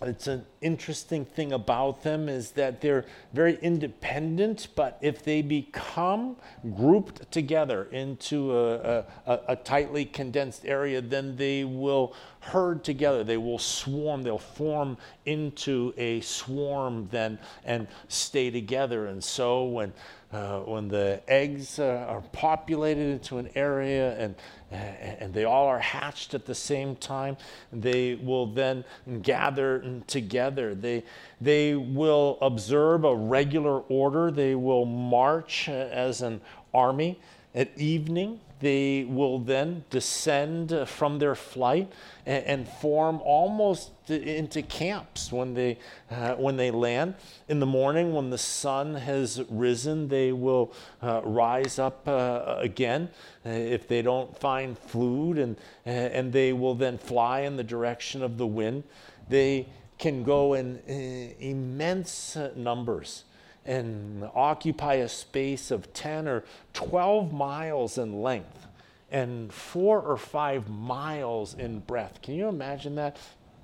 [0.00, 6.36] it's an interesting thing about them is that they're very independent, but if they become
[6.76, 13.24] grouped together into a, a, a, tightly condensed area, then they will herd together.
[13.24, 14.22] They will swarm.
[14.22, 19.06] They'll form into a swarm then and stay together.
[19.06, 19.92] And so when
[20.32, 24.36] uh, when the eggs uh, are populated into an area and,
[24.70, 27.36] and they all are hatched at the same time,
[27.72, 28.84] they will then
[29.22, 30.49] gather together.
[30.50, 31.04] They,
[31.40, 34.30] they will observe a regular order.
[34.30, 36.40] They will march uh, as an
[36.72, 37.18] army.
[37.54, 41.90] At evening, they will then descend from their flight
[42.26, 45.78] and, and form almost into camps when they,
[46.10, 47.14] uh, when they land.
[47.48, 53.08] In the morning, when the sun has risen, they will uh, rise up uh, again
[53.46, 58.22] uh, if they don't find food, and, and they will then fly in the direction
[58.22, 58.84] of the wind.
[59.28, 59.68] They
[60.00, 63.24] can go in uh, immense numbers
[63.66, 68.66] and occupy a space of 10 or 12 miles in length
[69.10, 72.22] and four or five miles in breadth.
[72.22, 73.18] Can you imagine that?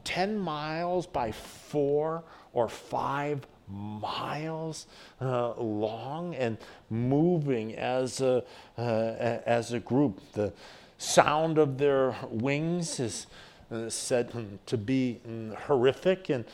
[0.04, 2.22] 10 miles by four
[2.52, 4.86] or five miles
[5.20, 6.58] uh, long and
[6.90, 8.44] moving as a,
[8.78, 10.20] uh, as a group.
[10.32, 10.52] The
[10.98, 13.26] sound of their wings is
[13.88, 16.44] said to be mm, horrific, and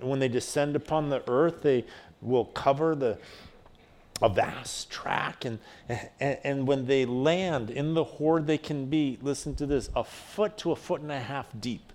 [0.00, 1.84] when they descend upon the earth, they
[2.20, 3.18] will cover the
[4.20, 5.44] a vast track.
[5.44, 9.90] And, and, and when they land in the horde they can be listen to this
[9.94, 11.92] a foot to a foot and a half deep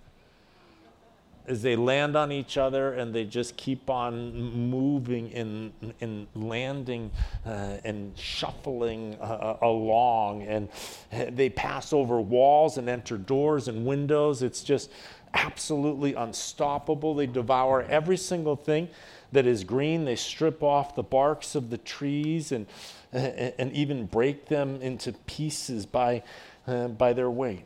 [1.47, 4.33] as they land on each other and they just keep on
[4.69, 7.11] moving and, and landing
[7.45, 10.43] uh, and shuffling uh, uh, along.
[10.43, 10.69] And
[11.11, 14.41] they pass over walls and enter doors and windows.
[14.41, 14.89] It's just
[15.33, 17.15] absolutely unstoppable.
[17.15, 18.89] They devour every single thing
[19.31, 20.05] that is green.
[20.05, 22.67] They strip off the barks of the trees and,
[23.11, 26.23] and even break them into pieces by,
[26.67, 27.65] uh, by their weight.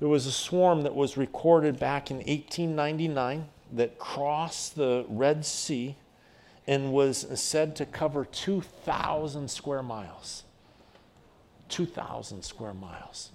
[0.00, 5.96] There was a swarm that was recorded back in 1899 that crossed the Red Sea
[6.66, 10.44] and was said to cover 2,000 square miles.
[11.68, 13.32] 2,000 square miles.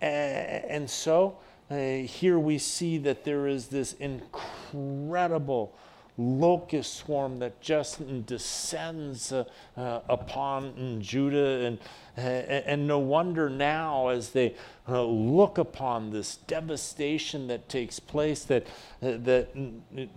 [0.00, 1.38] And so
[1.70, 5.74] uh, here we see that there is this incredible
[6.18, 9.44] locust swarm that just descends uh,
[9.76, 11.66] uh, upon Judah.
[11.66, 11.78] And,
[12.16, 14.54] and no wonder now, as they
[14.88, 18.66] uh, look upon this devastation that takes place that,
[19.02, 19.48] uh, that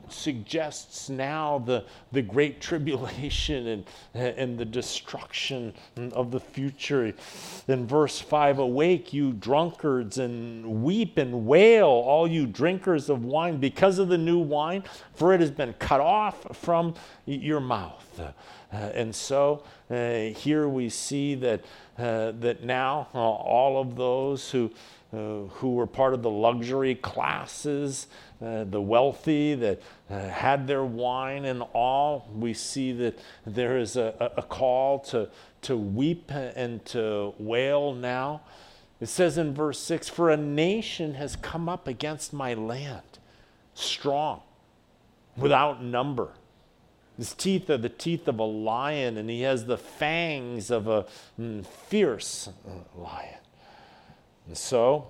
[0.10, 5.74] suggests now the, the great tribulation and, and the destruction
[6.12, 7.14] of the future.
[7.68, 13.58] In verse 5 Awake, you drunkards, and weep and wail, all you drinkers of wine,
[13.58, 14.84] because of the new wine,
[15.16, 16.94] for it has been cut off from
[17.26, 18.04] your mouth.
[18.72, 21.64] Uh, and so uh, here we see that
[21.98, 24.72] uh, that now all of those who,
[25.12, 28.06] who were part of the luxury classes,
[28.40, 34.44] the wealthy that had their wine and all, we see that there is a, a
[34.44, 35.28] call to,
[35.64, 38.42] to weep and to wail now.
[39.02, 43.18] It says in verse 6 For a nation has come up against my land,
[43.74, 44.42] strong,
[45.36, 46.34] without number
[47.18, 51.06] his teeth are the teeth of a lion, and he has the fangs of a
[51.40, 53.40] mm, fierce uh, lion.
[54.46, 55.08] And so,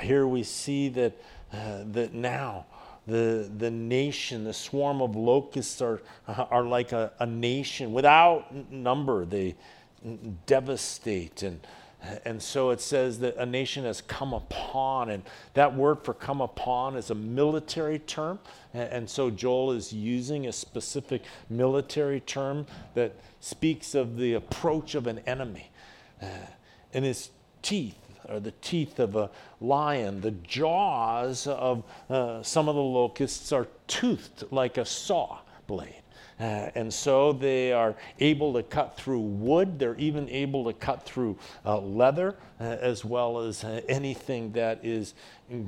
[0.00, 1.12] here we see that,
[1.52, 2.66] uh, that now
[3.06, 9.24] the, the nation, the swarm of locusts are, are like a, a nation without number.
[9.24, 9.54] They
[10.46, 11.60] devastate and
[12.24, 15.22] and so it says that a nation has come upon, and
[15.54, 18.38] that word for come upon is a military term.
[18.74, 25.06] And so Joel is using a specific military term that speaks of the approach of
[25.06, 25.70] an enemy.
[26.20, 26.26] Uh,
[26.92, 27.30] and his
[27.62, 30.20] teeth are the teeth of a lion.
[30.20, 36.02] The jaws of uh, some of the locusts are toothed like a saw blade.
[36.38, 39.78] Uh, and so they are able to cut through wood.
[39.78, 44.84] They're even able to cut through uh, leather uh, as well as uh, anything that
[44.84, 45.14] is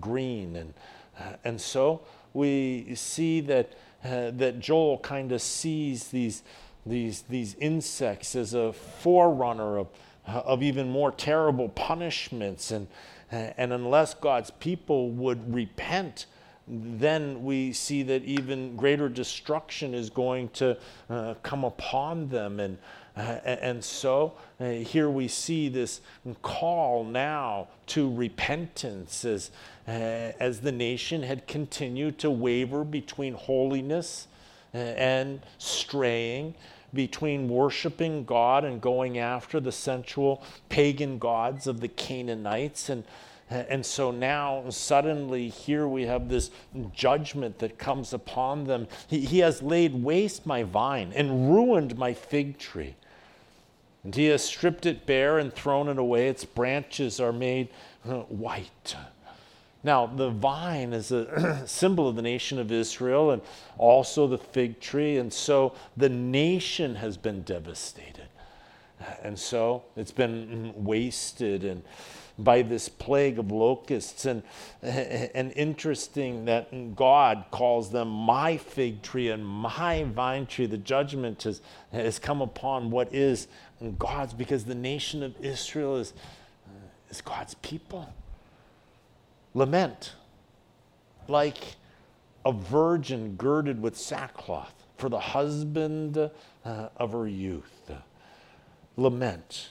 [0.00, 0.56] green.
[0.56, 0.74] And,
[1.18, 2.02] uh, and so
[2.34, 3.72] we see that,
[4.04, 6.42] uh, that Joel kind of sees these,
[6.84, 9.88] these, these insects as a forerunner of,
[10.26, 12.70] of even more terrible punishments.
[12.72, 12.88] And,
[13.30, 16.26] and unless God's people would repent,
[16.70, 20.76] then we see that even greater destruction is going to
[21.08, 22.60] uh, come upon them.
[22.60, 22.78] And,
[23.16, 26.00] uh, and so uh, here we see this
[26.42, 29.50] call now to repentance as,
[29.86, 34.28] uh, as the nation had continued to waver between holiness
[34.74, 36.54] uh, and straying
[36.94, 43.04] between worshiping God and going after the sensual pagan gods of the Canaanites and
[43.50, 46.50] Uh, and so now, suddenly, here we have this
[46.92, 48.86] judgment that comes upon them.
[49.06, 52.94] He, he, has laid waste my vine and ruined my fig tree.
[54.04, 56.28] And he has stripped it bare and thrown it away.
[56.28, 57.68] Its branches are made
[58.06, 58.96] uh, white.
[59.82, 63.40] Now, the vine is a symbol of the nation of Israel and
[63.78, 65.16] also the fig tree.
[65.16, 68.28] And so the nation has been devastated.
[69.00, 71.64] Uh, and so it's been mm, wasted.
[71.64, 71.82] And
[72.38, 74.24] by this plague of locusts.
[74.24, 74.42] And,
[74.82, 80.66] and interesting that God calls them my fig tree and my vine tree.
[80.66, 81.60] The judgment has,
[81.92, 83.48] has come upon what is
[83.98, 86.12] God's because the nation of Israel is,
[87.10, 88.12] is God's people.
[89.54, 90.14] Lament
[91.28, 91.76] like
[92.44, 96.30] a virgin girded with sackcloth for the husband uh,
[96.96, 97.90] of her youth.
[98.96, 99.68] Lament.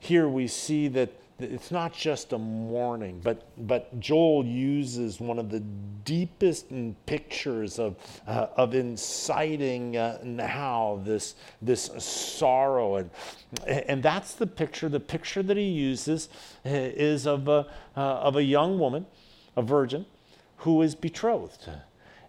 [0.00, 5.50] Here we see that it's not just a mourning, but, but Joel uses one of
[5.50, 5.60] the
[6.04, 6.66] deepest
[7.06, 12.96] pictures of, uh, of inciting uh, now this, this sorrow.
[12.96, 13.10] And,
[13.66, 14.88] and that's the picture.
[14.88, 16.28] The picture that he uses
[16.66, 17.66] uh, is of a,
[17.96, 19.06] uh, of a young woman,
[19.56, 20.06] a virgin,
[20.58, 21.68] who is betrothed.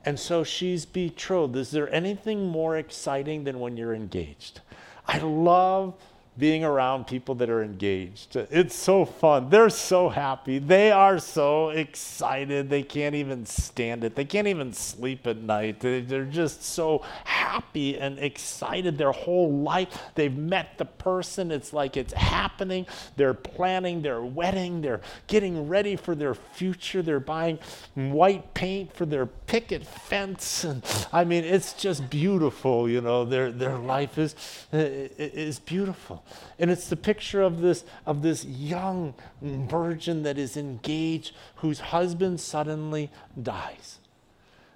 [0.05, 1.55] And so she's betrothed.
[1.55, 4.61] Is there anything more exciting than when you're engaged?
[5.07, 5.95] I love
[6.39, 8.35] being around people that are engaged.
[8.35, 9.49] It's so fun.
[9.49, 10.57] They're so happy.
[10.57, 12.69] They are so excited.
[12.69, 14.15] They can't even stand it.
[14.15, 15.81] They can't even sleep at night.
[15.81, 19.89] They're just so happy and excited their whole life.
[20.15, 21.51] They've met the person.
[21.51, 22.87] It's like it's happening.
[23.17, 24.81] They're planning their wedding.
[24.81, 27.01] They're getting ready for their future.
[27.01, 27.59] They're buying
[27.95, 30.63] white paint for their picket fence.
[30.63, 32.89] And I mean, it's just beautiful.
[32.89, 34.35] You know, their, their life is,
[34.71, 36.23] is beautiful.
[36.57, 42.39] And it's the picture of this, of this young virgin that is engaged whose husband
[42.39, 43.09] suddenly
[43.41, 43.99] dies.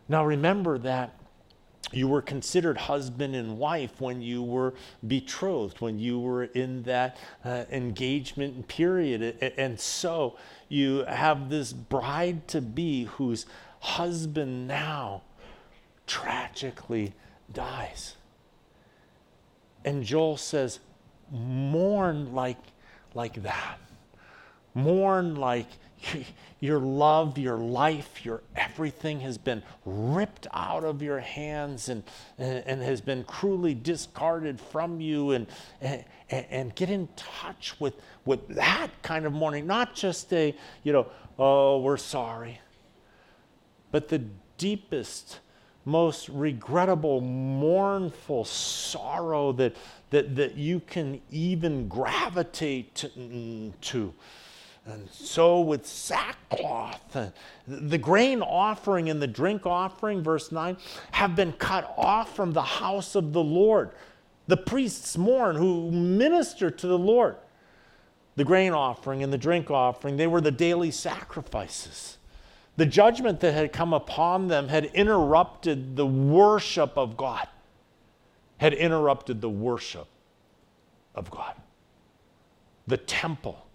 [0.07, 1.15] Now remember that
[1.91, 4.73] you were considered husband and wife when you were
[5.05, 9.53] betrothed, when you were in that uh, engagement period.
[9.57, 10.37] And so
[10.69, 13.45] you have this bride to be whose
[13.79, 15.21] husband now
[16.07, 17.13] tragically
[17.51, 18.15] dies.
[19.85, 20.79] And Joel says,
[21.33, 22.61] mourn like,
[23.13, 23.79] like that.
[24.75, 25.67] Mourn like
[26.59, 32.03] your love, your life, your everything has been ripped out of your hands and,
[32.37, 35.31] and, has been cruelly discarded from you.
[35.31, 35.47] And,
[35.81, 40.93] and, and get in touch with, with that kind of mourning, not just a, you
[40.93, 41.07] know,
[41.37, 42.59] oh, we're sorry,
[43.91, 44.23] but the
[44.57, 45.39] deepest
[45.85, 49.75] most regrettable, mournful sorrow that,
[50.11, 53.05] that, that you can even gravitate
[53.81, 54.13] to.
[54.85, 57.29] And so with sackcloth, uh,
[57.67, 60.75] the grain offering and the drink offering, verse 9,
[61.11, 63.91] have been cut off from the house of the Lord.
[64.47, 67.37] The priests mourn who minister to the Lord.
[68.35, 72.17] The grain offering and the drink offering, they were the daily sacrifices.
[72.75, 77.47] The judgment that had come upon them had interrupted the worship of God,
[78.57, 80.07] had interrupted the worship
[81.13, 81.55] of God.
[82.87, 83.65] The temple,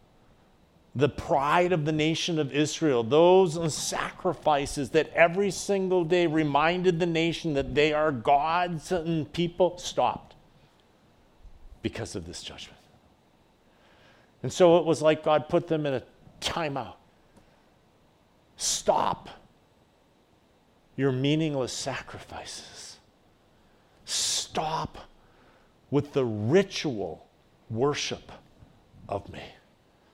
[0.94, 7.06] the pride of the nation of Israel, those sacrifices that every single day reminded the
[7.06, 10.34] nation that they are God's and people stopped
[11.82, 12.80] because of this judgment.
[14.42, 16.02] And so it was like God put them in a
[16.40, 16.97] timeout.
[18.58, 19.30] Stop
[20.96, 22.98] your meaningless sacrifices.
[24.04, 24.98] Stop
[25.90, 27.26] with the ritual
[27.70, 28.32] worship
[29.08, 29.42] of me.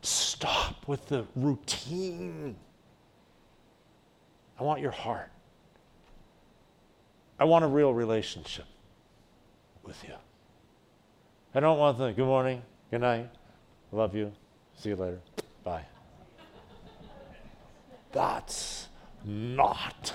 [0.02, 2.54] Stop with the routine.
[4.60, 5.30] I want your heart.
[7.40, 8.66] I want a real relationship
[9.82, 10.14] with you.
[11.54, 13.30] I don't want the good morning, good night,
[13.90, 14.32] love you,
[14.76, 15.20] see you later,
[15.62, 15.84] bye.
[18.14, 18.86] That's
[19.24, 20.14] not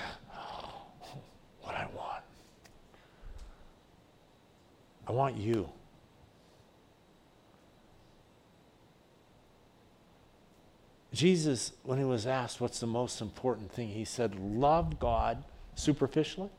[1.61, 2.23] what I want.
[5.05, 5.69] I want you.
[11.11, 15.43] Jesus, when he was asked what's the most important thing, he said, Love God
[15.75, 16.49] superficially?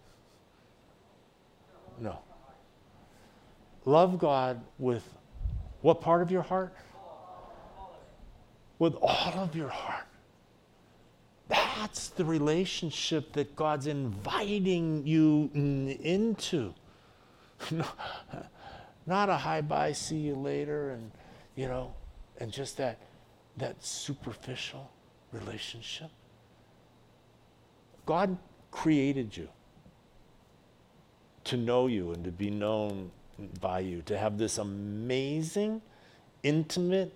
[1.98, 2.18] No.
[3.86, 5.08] Love God with
[5.80, 6.74] what part of your heart?
[8.78, 10.04] With all of your heart.
[11.80, 16.74] That's the relationship that God's inviting you into.
[19.06, 21.10] Not a hi bye, see you later, and
[21.56, 21.94] you know,
[22.36, 22.98] and just that
[23.56, 24.90] that superficial
[25.32, 26.10] relationship.
[28.04, 28.36] God
[28.70, 29.48] created you
[31.44, 33.10] to know you and to be known
[33.62, 35.80] by you, to have this amazing,
[36.42, 37.14] intimate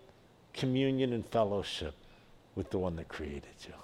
[0.54, 1.94] communion and fellowship
[2.54, 3.74] with the one that created you.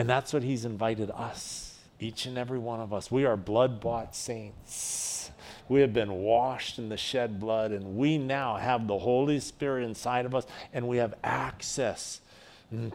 [0.00, 3.10] And that's what he's invited us, each and every one of us.
[3.10, 5.30] We are blood bought saints.
[5.68, 9.84] We have been washed in the shed blood, and we now have the Holy Spirit
[9.84, 12.22] inside of us, and we have access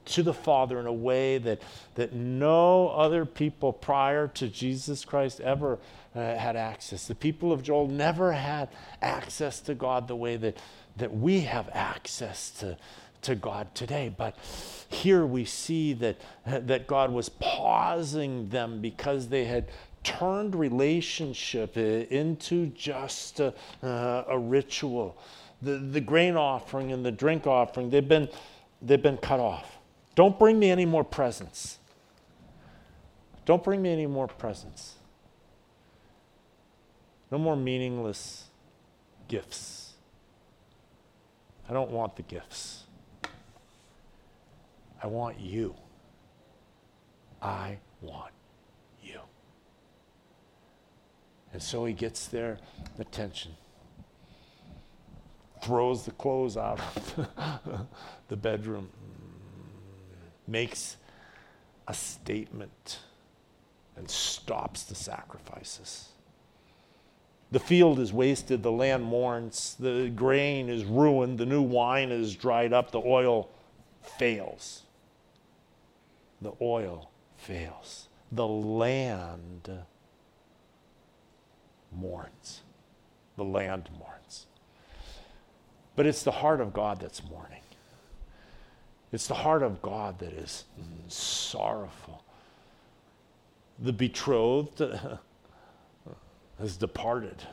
[0.05, 1.61] to the Father in a way that,
[1.93, 5.77] that no other people prior to Jesus Christ ever
[6.15, 7.05] uh, had access.
[7.05, 8.69] The people of Joel never had
[9.03, 10.57] access to God the way that,
[10.97, 12.77] that we have access to,
[13.25, 14.13] to God today.
[14.15, 14.35] But
[14.89, 19.69] here we see that, that God was pausing them because they had
[20.03, 23.53] turned relationship into just a,
[23.83, 25.17] uh, a ritual.
[25.61, 28.29] the, the grain offering and the drink offering, they've been,
[28.81, 29.77] they've been cut off.
[30.13, 31.79] Don't bring me any more presents.
[33.45, 34.93] Don't bring me any more presents.
[37.31, 38.45] No more meaningless
[39.27, 39.93] gifts.
[41.67, 42.84] I don't want the gifts.
[45.05, 45.75] I want you.
[47.39, 48.33] I want
[49.03, 49.19] you.
[51.53, 52.57] And so he gets their
[52.97, 53.51] attention,
[55.61, 57.87] throws the clothes out of
[58.29, 58.89] the bedroom,
[60.47, 60.97] makes
[61.87, 62.97] a statement,
[63.97, 66.09] and stops the sacrifices.
[67.51, 72.35] The field is wasted, the land mourns, the grain is ruined, the new wine is
[72.35, 73.51] dried up, the oil
[74.17, 74.81] fails.
[76.41, 78.07] The oil fails.
[78.31, 79.69] The land
[81.91, 82.61] mourns.
[83.37, 84.47] The land mourns.
[85.95, 87.61] But it's the heart of God that's mourning.
[89.11, 90.65] It's the heart of God that is
[91.07, 92.23] sorrowful.
[93.79, 94.81] The betrothed
[96.59, 97.43] has departed.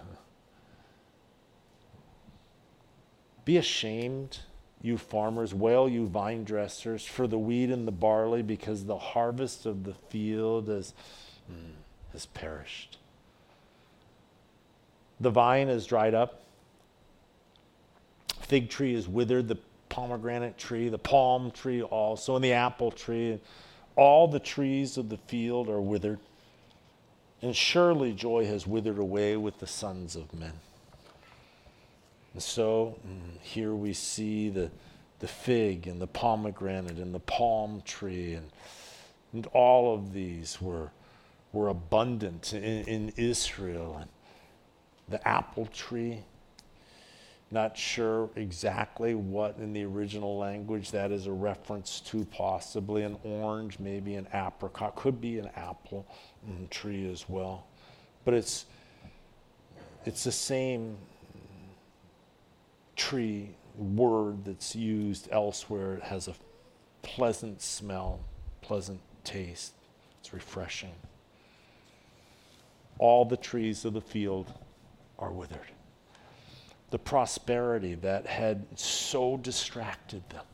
[3.44, 4.40] Be ashamed,
[4.82, 9.64] you farmers, wail, you vine dressers, for the wheat and the barley, because the harvest
[9.64, 10.92] of the field has,
[11.50, 11.72] mm,
[12.12, 12.98] has perished.
[15.20, 16.42] The vine is dried up,
[18.40, 19.58] fig tree is withered, the
[19.88, 23.38] pomegranate tree, the palm tree also, and the apple tree.
[23.94, 26.18] All the trees of the field are withered.
[27.40, 30.54] And surely joy has withered away with the sons of men.
[32.32, 34.70] And so mm, here we see the,
[35.18, 38.50] the fig and the pomegranate and the palm tree, and,
[39.32, 40.90] and all of these were,
[41.52, 43.98] were abundant in, in Israel.
[44.00, 44.10] And
[45.08, 46.20] the apple tree,
[47.50, 53.18] not sure exactly what in the original language that is a reference to, possibly an
[53.24, 56.06] orange, maybe an apricot, could be an apple
[56.70, 57.66] tree as well.
[58.24, 58.64] But it's,
[60.06, 60.96] it's the same
[62.96, 65.94] tree word that's used elsewhere.
[65.94, 66.34] It has a
[67.02, 68.20] pleasant smell,
[68.60, 69.74] pleasant taste.
[70.20, 70.94] It's refreshing.
[72.98, 74.52] All the trees of the field
[75.18, 75.72] are withered.
[76.90, 80.44] The prosperity that had so distracted them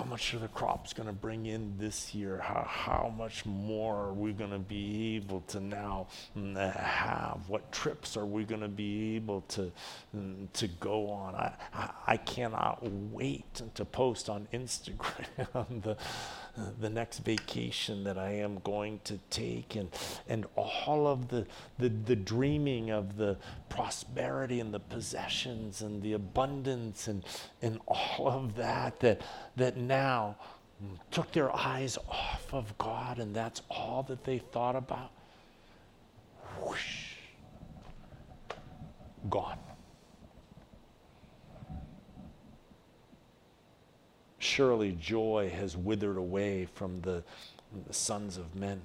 [0.00, 2.38] how much are the crops going to bring in this year?
[2.38, 7.40] How, how much more are we going to be able to now mm, have?
[7.48, 9.70] What trips are we going to be able to,
[10.16, 11.34] mm, to go on?
[11.34, 15.98] I, I, I cannot wait to post on Instagram the,
[16.80, 19.88] the next vacation that I am going to take and,
[20.28, 21.46] and all of the,
[21.78, 23.36] the, the dreaming of the
[23.68, 27.24] prosperity and the possessions and the abundance and,
[27.62, 29.22] and all of that, that,
[29.56, 30.36] that now
[31.10, 35.10] took their eyes off of God and that's all that they thought about.
[36.62, 37.14] Whoosh,
[39.28, 39.58] gone.
[44.40, 47.22] Surely joy has withered away from the,
[47.86, 48.80] the sons of men.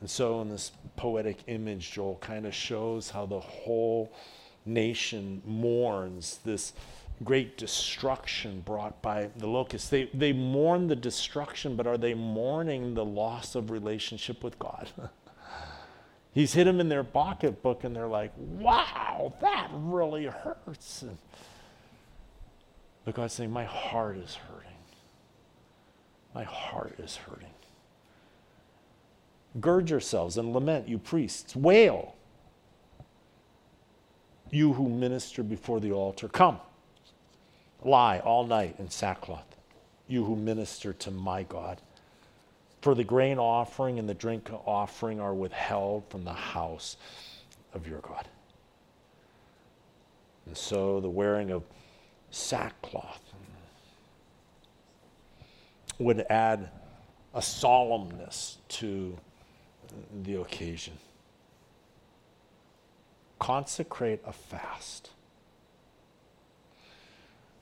[0.00, 4.12] And so, in this poetic image, Joel kind of shows how the whole
[4.66, 6.72] nation mourns this
[7.22, 9.88] great destruction brought by the locusts.
[9.88, 14.90] They, they mourn the destruction, but are they mourning the loss of relationship with God?
[16.32, 21.02] He's hit them in their pocketbook, and they're like, wow, that really hurts.
[21.02, 21.16] And
[23.04, 24.70] but God's saying, My heart is hurting.
[26.34, 27.50] My heart is hurting.
[29.60, 31.54] Gird yourselves and lament, you priests.
[31.54, 32.16] Wail,
[34.50, 36.28] you who minister before the altar.
[36.28, 36.58] Come,
[37.84, 39.56] lie all night in sackcloth,
[40.08, 41.80] you who minister to my God.
[42.80, 46.96] For the grain offering and the drink offering are withheld from the house
[47.72, 48.28] of your God.
[50.46, 51.62] And so the wearing of
[52.34, 53.32] sackcloth
[55.98, 56.68] would add
[57.32, 59.16] a solemnness to
[60.24, 60.94] the occasion.
[63.38, 65.10] Consecrate a fast.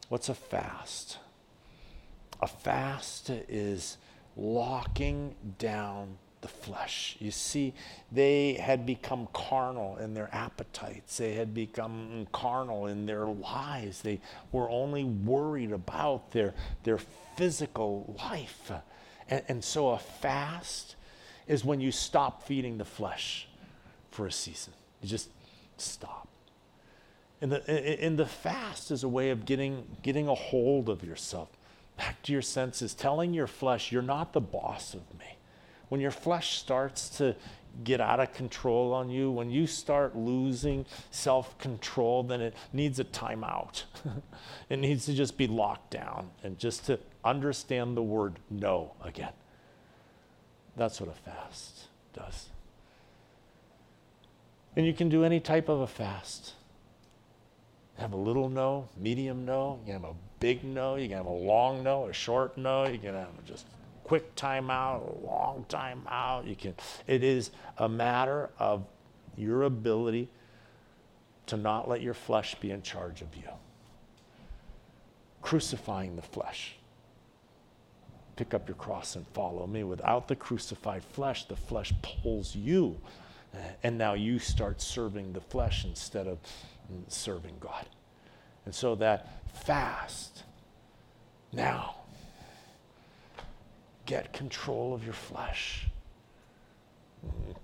[0.08, 1.18] What's a fast?
[2.40, 3.98] A fast is
[4.36, 7.16] locking down the flesh.
[7.18, 7.72] You see,
[8.10, 14.02] they had become carnal in their appetites, they had become carnal in their lives.
[14.02, 14.20] They
[14.50, 16.98] were only worried about their, their
[17.36, 18.70] physical life.
[19.28, 20.96] And, and so a fast
[21.46, 23.48] is when you stop feeding the flesh
[24.10, 24.74] for a season.
[25.00, 25.30] You just
[25.78, 26.28] stop.
[27.40, 31.48] And the, and the fast is a way of getting, getting a hold of yourself,
[31.96, 35.36] back to your senses, telling your flesh, you're not the boss of me.
[35.92, 37.36] When your flesh starts to
[37.84, 42.98] get out of control on you, when you start losing self control, then it needs
[42.98, 43.82] a timeout.
[44.70, 49.34] it needs to just be locked down and just to understand the word no again.
[50.78, 52.46] That's what a fast does.
[54.74, 56.54] And you can do any type of a fast.
[57.98, 61.26] Have a little no, medium no, you can have a big no, you can have
[61.26, 63.66] a long no, a short no, you can have just
[64.04, 66.48] quick time out, a long timeout.
[66.48, 66.74] You can
[67.06, 68.84] it is a matter of
[69.36, 70.28] your ability
[71.46, 73.48] to not let your flesh be in charge of you.
[75.40, 76.76] Crucifying the flesh.
[78.36, 79.84] Pick up your cross and follow me.
[79.84, 82.96] Without the crucified flesh, the flesh pulls you
[83.82, 86.38] and now you start serving the flesh instead of
[87.08, 87.86] serving God.
[88.64, 90.44] And so that fast,
[91.52, 91.96] now,
[94.06, 95.86] get control of your flesh.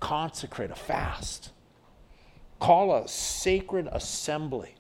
[0.01, 1.51] Consecrate a fast.
[2.61, 4.74] Call a sacred assembly.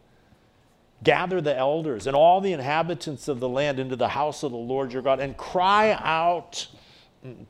[1.02, 4.58] Gather the elders and all the inhabitants of the land into the house of the
[4.58, 6.66] Lord your God and cry out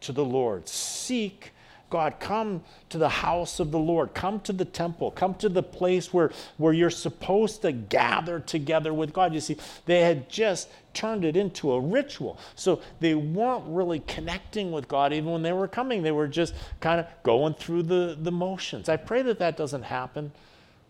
[0.01, 0.69] to the Lord.
[0.69, 1.53] Seek
[1.91, 4.13] God, come to the house of the Lord.
[4.13, 5.11] Come to the temple.
[5.11, 9.33] Come to the place where, where you're supposed to gather together with God.
[9.33, 12.39] You see, they had just turned it into a ritual.
[12.57, 16.03] So they weren't really connecting with God even when they were coming.
[16.03, 18.91] They were just kind of going through the, the motions.
[18.91, 20.33] I pray that that doesn't happen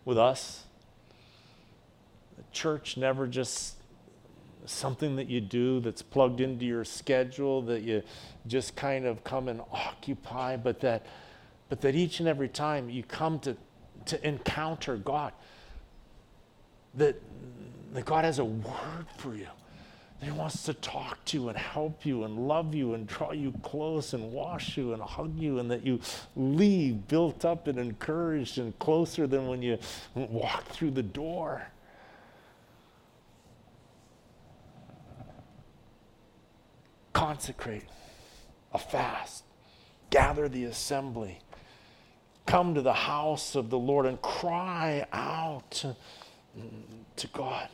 [0.03, 0.63] with us.
[2.35, 3.75] The church never just
[4.71, 8.03] something that you do that's plugged into your schedule that you
[8.47, 11.05] just kind of come and occupy, but that,
[11.69, 13.55] but that each and every time you come to,
[14.05, 15.33] to encounter God,
[16.95, 17.21] that,
[17.93, 19.47] that God has a word for you.
[20.19, 23.31] That he wants to talk to you and help you and love you and draw
[23.31, 26.01] you close and wash you and hug you, and that you
[26.35, 29.77] leave built up and encouraged and closer than when you
[30.15, 31.63] walk through the door.
[37.13, 37.85] Consecrate
[38.73, 39.43] a fast,
[40.09, 41.39] gather the assembly,
[42.45, 45.95] come to the house of the Lord and cry out to,
[47.15, 47.69] to God.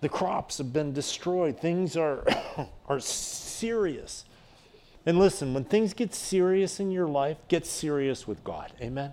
[0.00, 1.58] The crops have been destroyed.
[1.58, 2.26] Things are,
[2.88, 4.24] are serious.
[5.06, 8.72] And listen, when things get serious in your life, get serious with God.
[8.80, 9.12] Amen?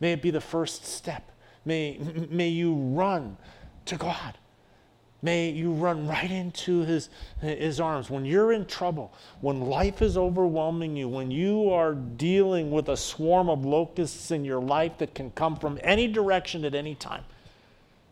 [0.00, 1.30] May it be the first step.
[1.64, 1.98] May,
[2.30, 3.36] may you run
[3.86, 4.38] to God.
[5.24, 7.08] May you run right into his,
[7.40, 8.10] his arms.
[8.10, 9.10] When you're in trouble,
[9.40, 14.44] when life is overwhelming you, when you are dealing with a swarm of locusts in
[14.44, 17.24] your life that can come from any direction at any time.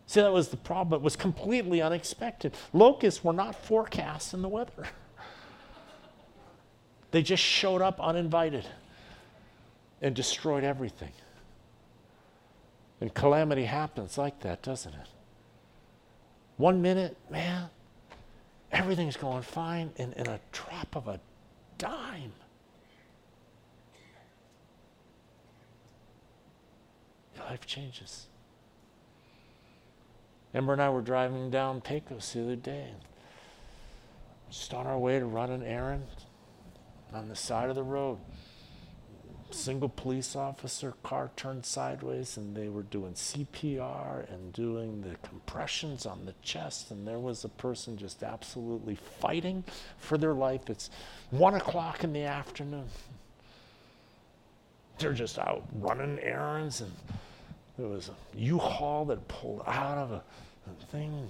[0.06, 1.02] See, that was the problem.
[1.02, 2.54] It was completely unexpected.
[2.72, 4.88] Locusts were not forecast in the weather,
[7.10, 8.66] they just showed up uninvited
[10.00, 11.12] and destroyed everything.
[13.02, 15.08] And calamity happens like that, doesn't it?
[16.56, 17.70] One minute, man,
[18.70, 21.18] everything's going fine, and in a drop of a
[21.78, 22.32] dime,
[27.34, 28.26] your life changes.
[30.54, 32.90] Ember and I were driving down Pecos the other day,
[34.50, 36.06] just on our way to run an errand
[37.12, 38.18] on the side of the road
[39.52, 46.06] single police officer car turned sideways and they were doing CPR and doing the compressions
[46.06, 49.64] on the chest and there was a person just absolutely fighting
[49.98, 50.68] for their life.
[50.68, 50.90] It's
[51.30, 52.86] one o'clock in the afternoon.
[54.98, 56.92] They're just out running errands and
[57.78, 60.22] there was a U-Haul that pulled out of a,
[60.70, 61.28] a thing.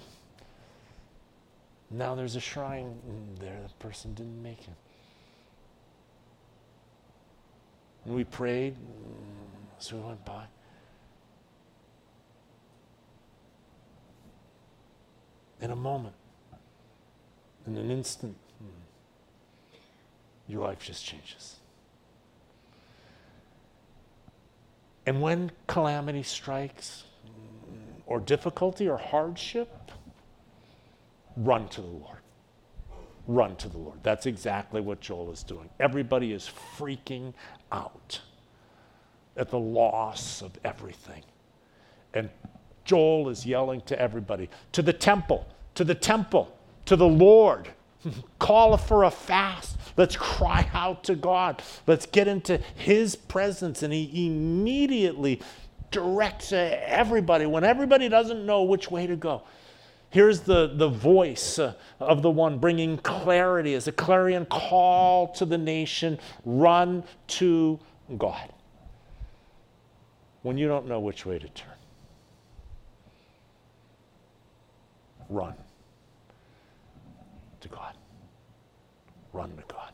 [1.91, 2.95] Now there's a shrine
[3.39, 3.61] there.
[3.67, 4.82] The person didn't make it.
[8.05, 10.45] And we prayed mm, as we went by.
[15.61, 16.15] In a moment,
[17.67, 19.77] in an instant, mm,
[20.49, 21.57] your life just changes.
[25.07, 29.93] And when calamity strikes, mm, or difficulty or hardship,
[31.37, 32.23] run to the Lord
[33.27, 33.99] run to the Lord.
[34.03, 35.69] That's exactly what Joel is doing.
[35.79, 37.33] Everybody is freaking
[37.71, 38.21] out
[39.37, 41.23] at the loss of everything.
[42.15, 42.29] And
[42.85, 46.57] Joel is yelling to everybody to the temple, to the temple,
[46.87, 47.69] to the Lord.
[48.39, 49.79] Call for a fast.
[49.97, 51.63] Let's cry out to God.
[51.87, 53.83] Let's get into His presence.
[53.83, 55.41] And he immediately
[55.91, 59.43] directs everybody when everybody doesn't know which way to go.
[60.13, 65.47] Here's the, the voice uh, of the one bringing clarity as a clarion call to
[65.47, 67.81] the nation run to
[68.19, 68.53] God.
[70.43, 71.73] When you don't know which way to turn,
[75.31, 75.55] run
[77.63, 77.95] to God.
[79.33, 79.93] Run to God.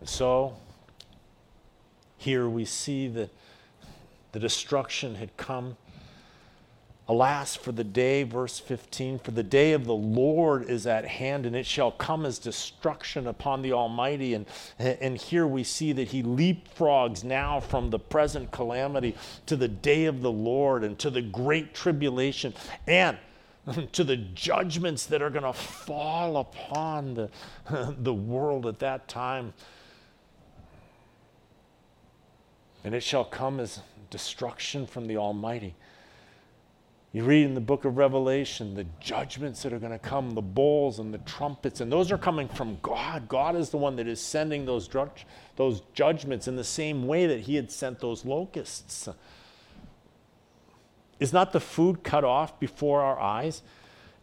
[0.00, 0.56] And so,
[2.16, 3.28] here we see that
[4.32, 5.76] the destruction had come
[7.10, 11.46] Alas, for the day, verse 15, for the day of the Lord is at hand,
[11.46, 14.34] and it shall come as destruction upon the Almighty.
[14.34, 14.44] And,
[14.78, 20.04] and here we see that he leapfrogs now from the present calamity to the day
[20.04, 22.52] of the Lord and to the great tribulation
[22.86, 23.16] and
[23.92, 27.30] to the judgments that are going to fall upon the,
[27.98, 29.54] the world at that time.
[32.84, 33.80] And it shall come as
[34.10, 35.74] destruction from the Almighty.
[37.12, 40.42] You read in the book of Revelation the judgments that are going to come, the
[40.42, 43.28] bowls and the trumpets, and those are coming from God.
[43.28, 44.88] God is the one that is sending those,
[45.56, 49.08] those judgments in the same way that He had sent those locusts.
[51.18, 53.62] Is not the food cut off before our eyes?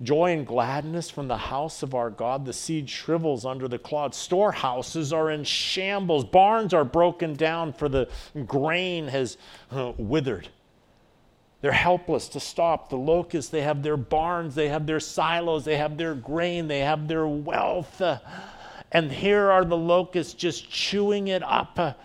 [0.04, 2.46] Joy and gladness from the house of our God.
[2.46, 4.14] The seed shrivels under the clod.
[4.14, 6.24] Storehouses are in shambles.
[6.26, 8.10] Barns are broken down, for the
[8.46, 9.38] grain has
[9.72, 10.50] uh, withered.
[11.66, 12.90] They're helpless to stop.
[12.90, 16.82] The locusts, they have their barns, they have their silos, they have their grain, they
[16.82, 18.04] have their wealth.
[18.92, 21.98] And here are the locusts just chewing it up.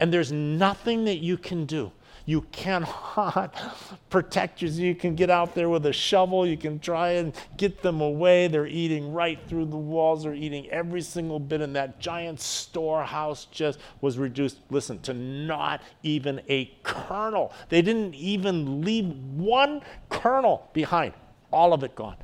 [0.00, 1.92] And there's nothing that you can do
[2.28, 3.54] you cannot
[4.10, 4.80] protect yourself.
[4.80, 6.46] You can get out there with a shovel.
[6.46, 8.48] You can try and get them away.
[8.48, 10.24] They're eating right through the walls.
[10.24, 11.62] They're eating every single bit.
[11.62, 17.50] And that giant storehouse just was reduced, listen, to not even a kernel.
[17.70, 21.14] They didn't even leave one kernel behind.
[21.50, 22.16] All of it gone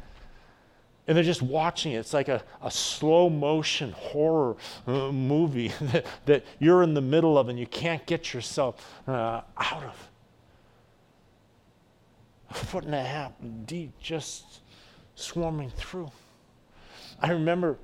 [1.06, 1.96] and they're just watching it.
[1.96, 7.36] It's like a, a slow motion horror uh, movie that, that, you're in the middle
[7.36, 10.08] of and you can't get yourself uh, out of.
[12.50, 13.32] A foot and a half
[13.66, 14.60] deep, just
[15.14, 16.10] swarming through.
[17.20, 17.78] I remember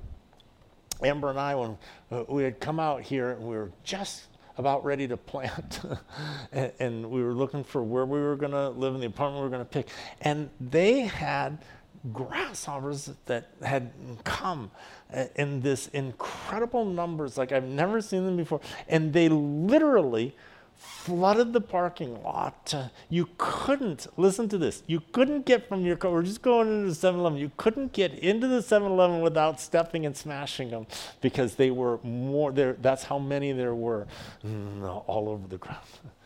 [1.03, 1.77] Amber and I, when
[2.11, 4.25] uh, we had come out here, and we were just
[4.57, 5.81] about ready to plant,
[6.51, 9.37] and, and we were looking for where we were going to live in the apartment
[9.37, 9.87] we were going to pick.
[10.21, 11.57] And they had
[12.13, 13.91] grasshoppers that had
[14.23, 14.71] come
[15.35, 18.61] in this incredible numbers like I've never seen them before.
[18.87, 20.35] And they literally
[20.81, 22.73] flooded the parking lot.
[23.09, 26.89] You couldn't, listen to this, you couldn't get from your car, we're just going into
[26.89, 30.87] the 7 Eleven, you couldn't get into the 7 Eleven without stepping and smashing them
[31.21, 32.73] because they were more, there.
[32.81, 34.07] that's how many there were
[34.43, 35.85] mm, all over the ground.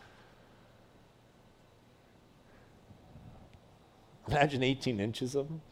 [4.28, 5.62] Imagine 18 inches of them.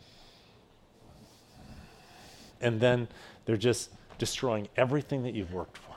[2.60, 3.08] And then
[3.44, 5.96] they're just destroying everything that you've worked for.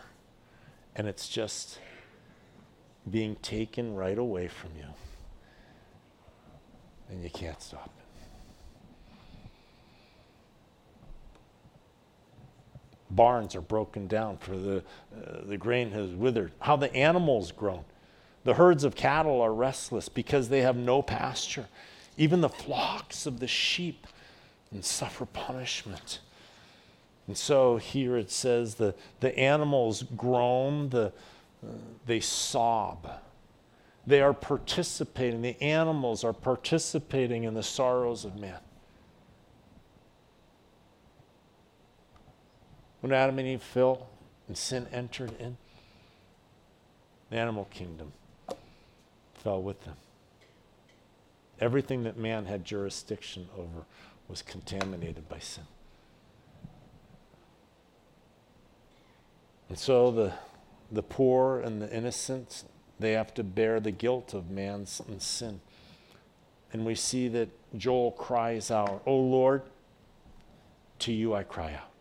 [0.96, 1.80] And it's just
[3.10, 4.88] being taken right away from you.
[7.10, 8.04] And you can't stop it.
[13.10, 16.52] Barns are broken down for the, uh, the grain has withered.
[16.60, 17.86] How the animals groan.
[18.44, 21.68] The herds of cattle are restless because they have no pasture.
[22.18, 24.08] Even the flocks of the sheep
[24.72, 26.20] and suffer punishment.
[27.28, 31.12] And so here it says the, the animals groan, the,
[31.64, 31.72] uh,
[32.06, 33.10] they sob.
[34.08, 38.60] They are participating, the animals are participating in the sorrows of man.
[43.02, 44.08] When Adam and Eve fell
[44.48, 45.58] and sin entered in,
[47.30, 48.14] the animal kingdom
[49.36, 49.96] fell with them.
[51.60, 53.86] Everything that man had jurisdiction over
[54.28, 55.64] was contaminated by sin.
[59.70, 60.34] And so the,
[60.92, 62.64] the poor and the innocent,
[63.00, 65.62] they have to bear the guilt of man's sin.
[66.72, 69.64] And we see that Joel cries out, O Lord,
[71.00, 71.92] to you I cry out.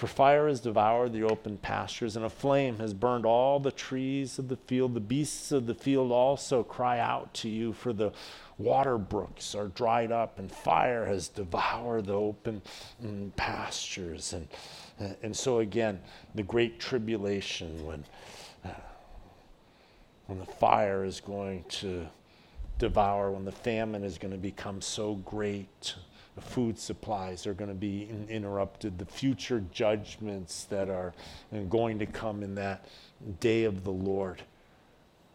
[0.00, 4.38] For fire has devoured the open pastures, and a flame has burned all the trees
[4.38, 4.94] of the field.
[4.94, 8.14] The beasts of the field also cry out to you, for the
[8.56, 12.62] water brooks are dried up, and fire has devoured the open
[13.04, 14.32] mm, pastures.
[14.32, 14.48] And,
[14.98, 16.00] uh, and so, again,
[16.34, 18.04] the great tribulation when,
[18.64, 18.70] uh,
[20.28, 22.06] when the fire is going to
[22.78, 25.94] devour, when the famine is going to become so great
[26.42, 31.12] food supplies are going to be in, interrupted, the future judgments that are
[31.68, 32.86] going to come in that
[33.40, 34.42] day of the Lord.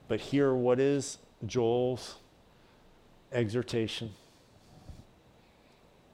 [0.07, 2.15] But here, what is Joel's
[3.31, 4.11] exhortation?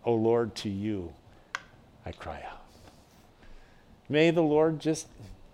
[0.04, 1.14] O Lord, to you
[2.06, 2.66] I cry out.
[4.10, 5.08] May the Lord just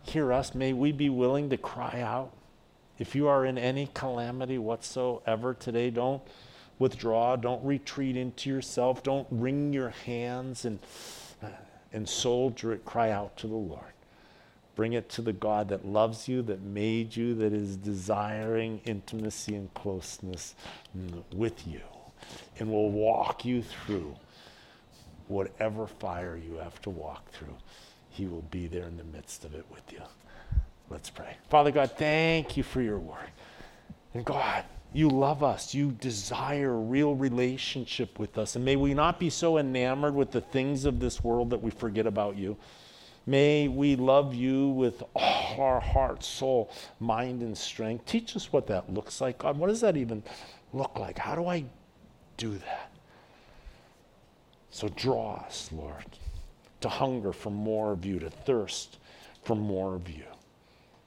[0.04, 0.56] hear us.
[0.56, 2.32] May we be willing to cry out.
[2.98, 6.22] If you are in any calamity whatsoever today, don't
[6.80, 7.36] withdraw.
[7.36, 9.04] Don't retreat into yourself.
[9.04, 10.80] Don't wring your hands and,
[11.94, 12.86] and soldier it.
[12.86, 13.84] Cry out to the Lord.
[14.76, 19.56] Bring it to the God that loves you, that made you, that is desiring intimacy
[19.56, 20.54] and closeness
[21.34, 21.82] with you,
[22.60, 24.16] and will walk you through
[25.28, 27.56] whatever fire you have to walk through.
[28.12, 30.02] He will be there in the midst of it with you.
[30.92, 31.36] Let's pray.
[31.50, 33.32] Father God, thank you for your word.
[34.14, 34.64] And God,
[34.94, 35.74] you love us.
[35.74, 38.56] You desire real relationship with us.
[38.56, 41.72] And may we not be so enamored with the things of this world that we
[41.72, 42.58] forget about you.
[43.26, 48.06] May we love you with all our heart, soul, mind, and strength.
[48.06, 49.40] Teach us what that looks like.
[49.40, 50.24] God, what does that even
[50.72, 51.18] look like?
[51.18, 51.66] How do I
[52.38, 52.92] do that?
[54.70, 56.06] So draw us, Lord,
[56.82, 58.98] to hunger for more of you, to thirst
[59.44, 60.24] for more of you,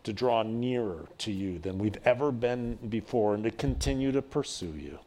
[0.04, 4.74] to draw nearer to you than we've ever been before, and to continue to pursue
[4.76, 4.98] you.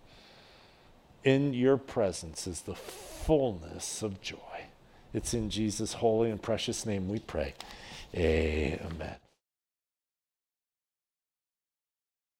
[1.23, 4.65] In your presence is the fullness of joy.
[5.13, 7.53] It's in Jesus' holy and precious name we pray.
[8.15, 9.22] Amen.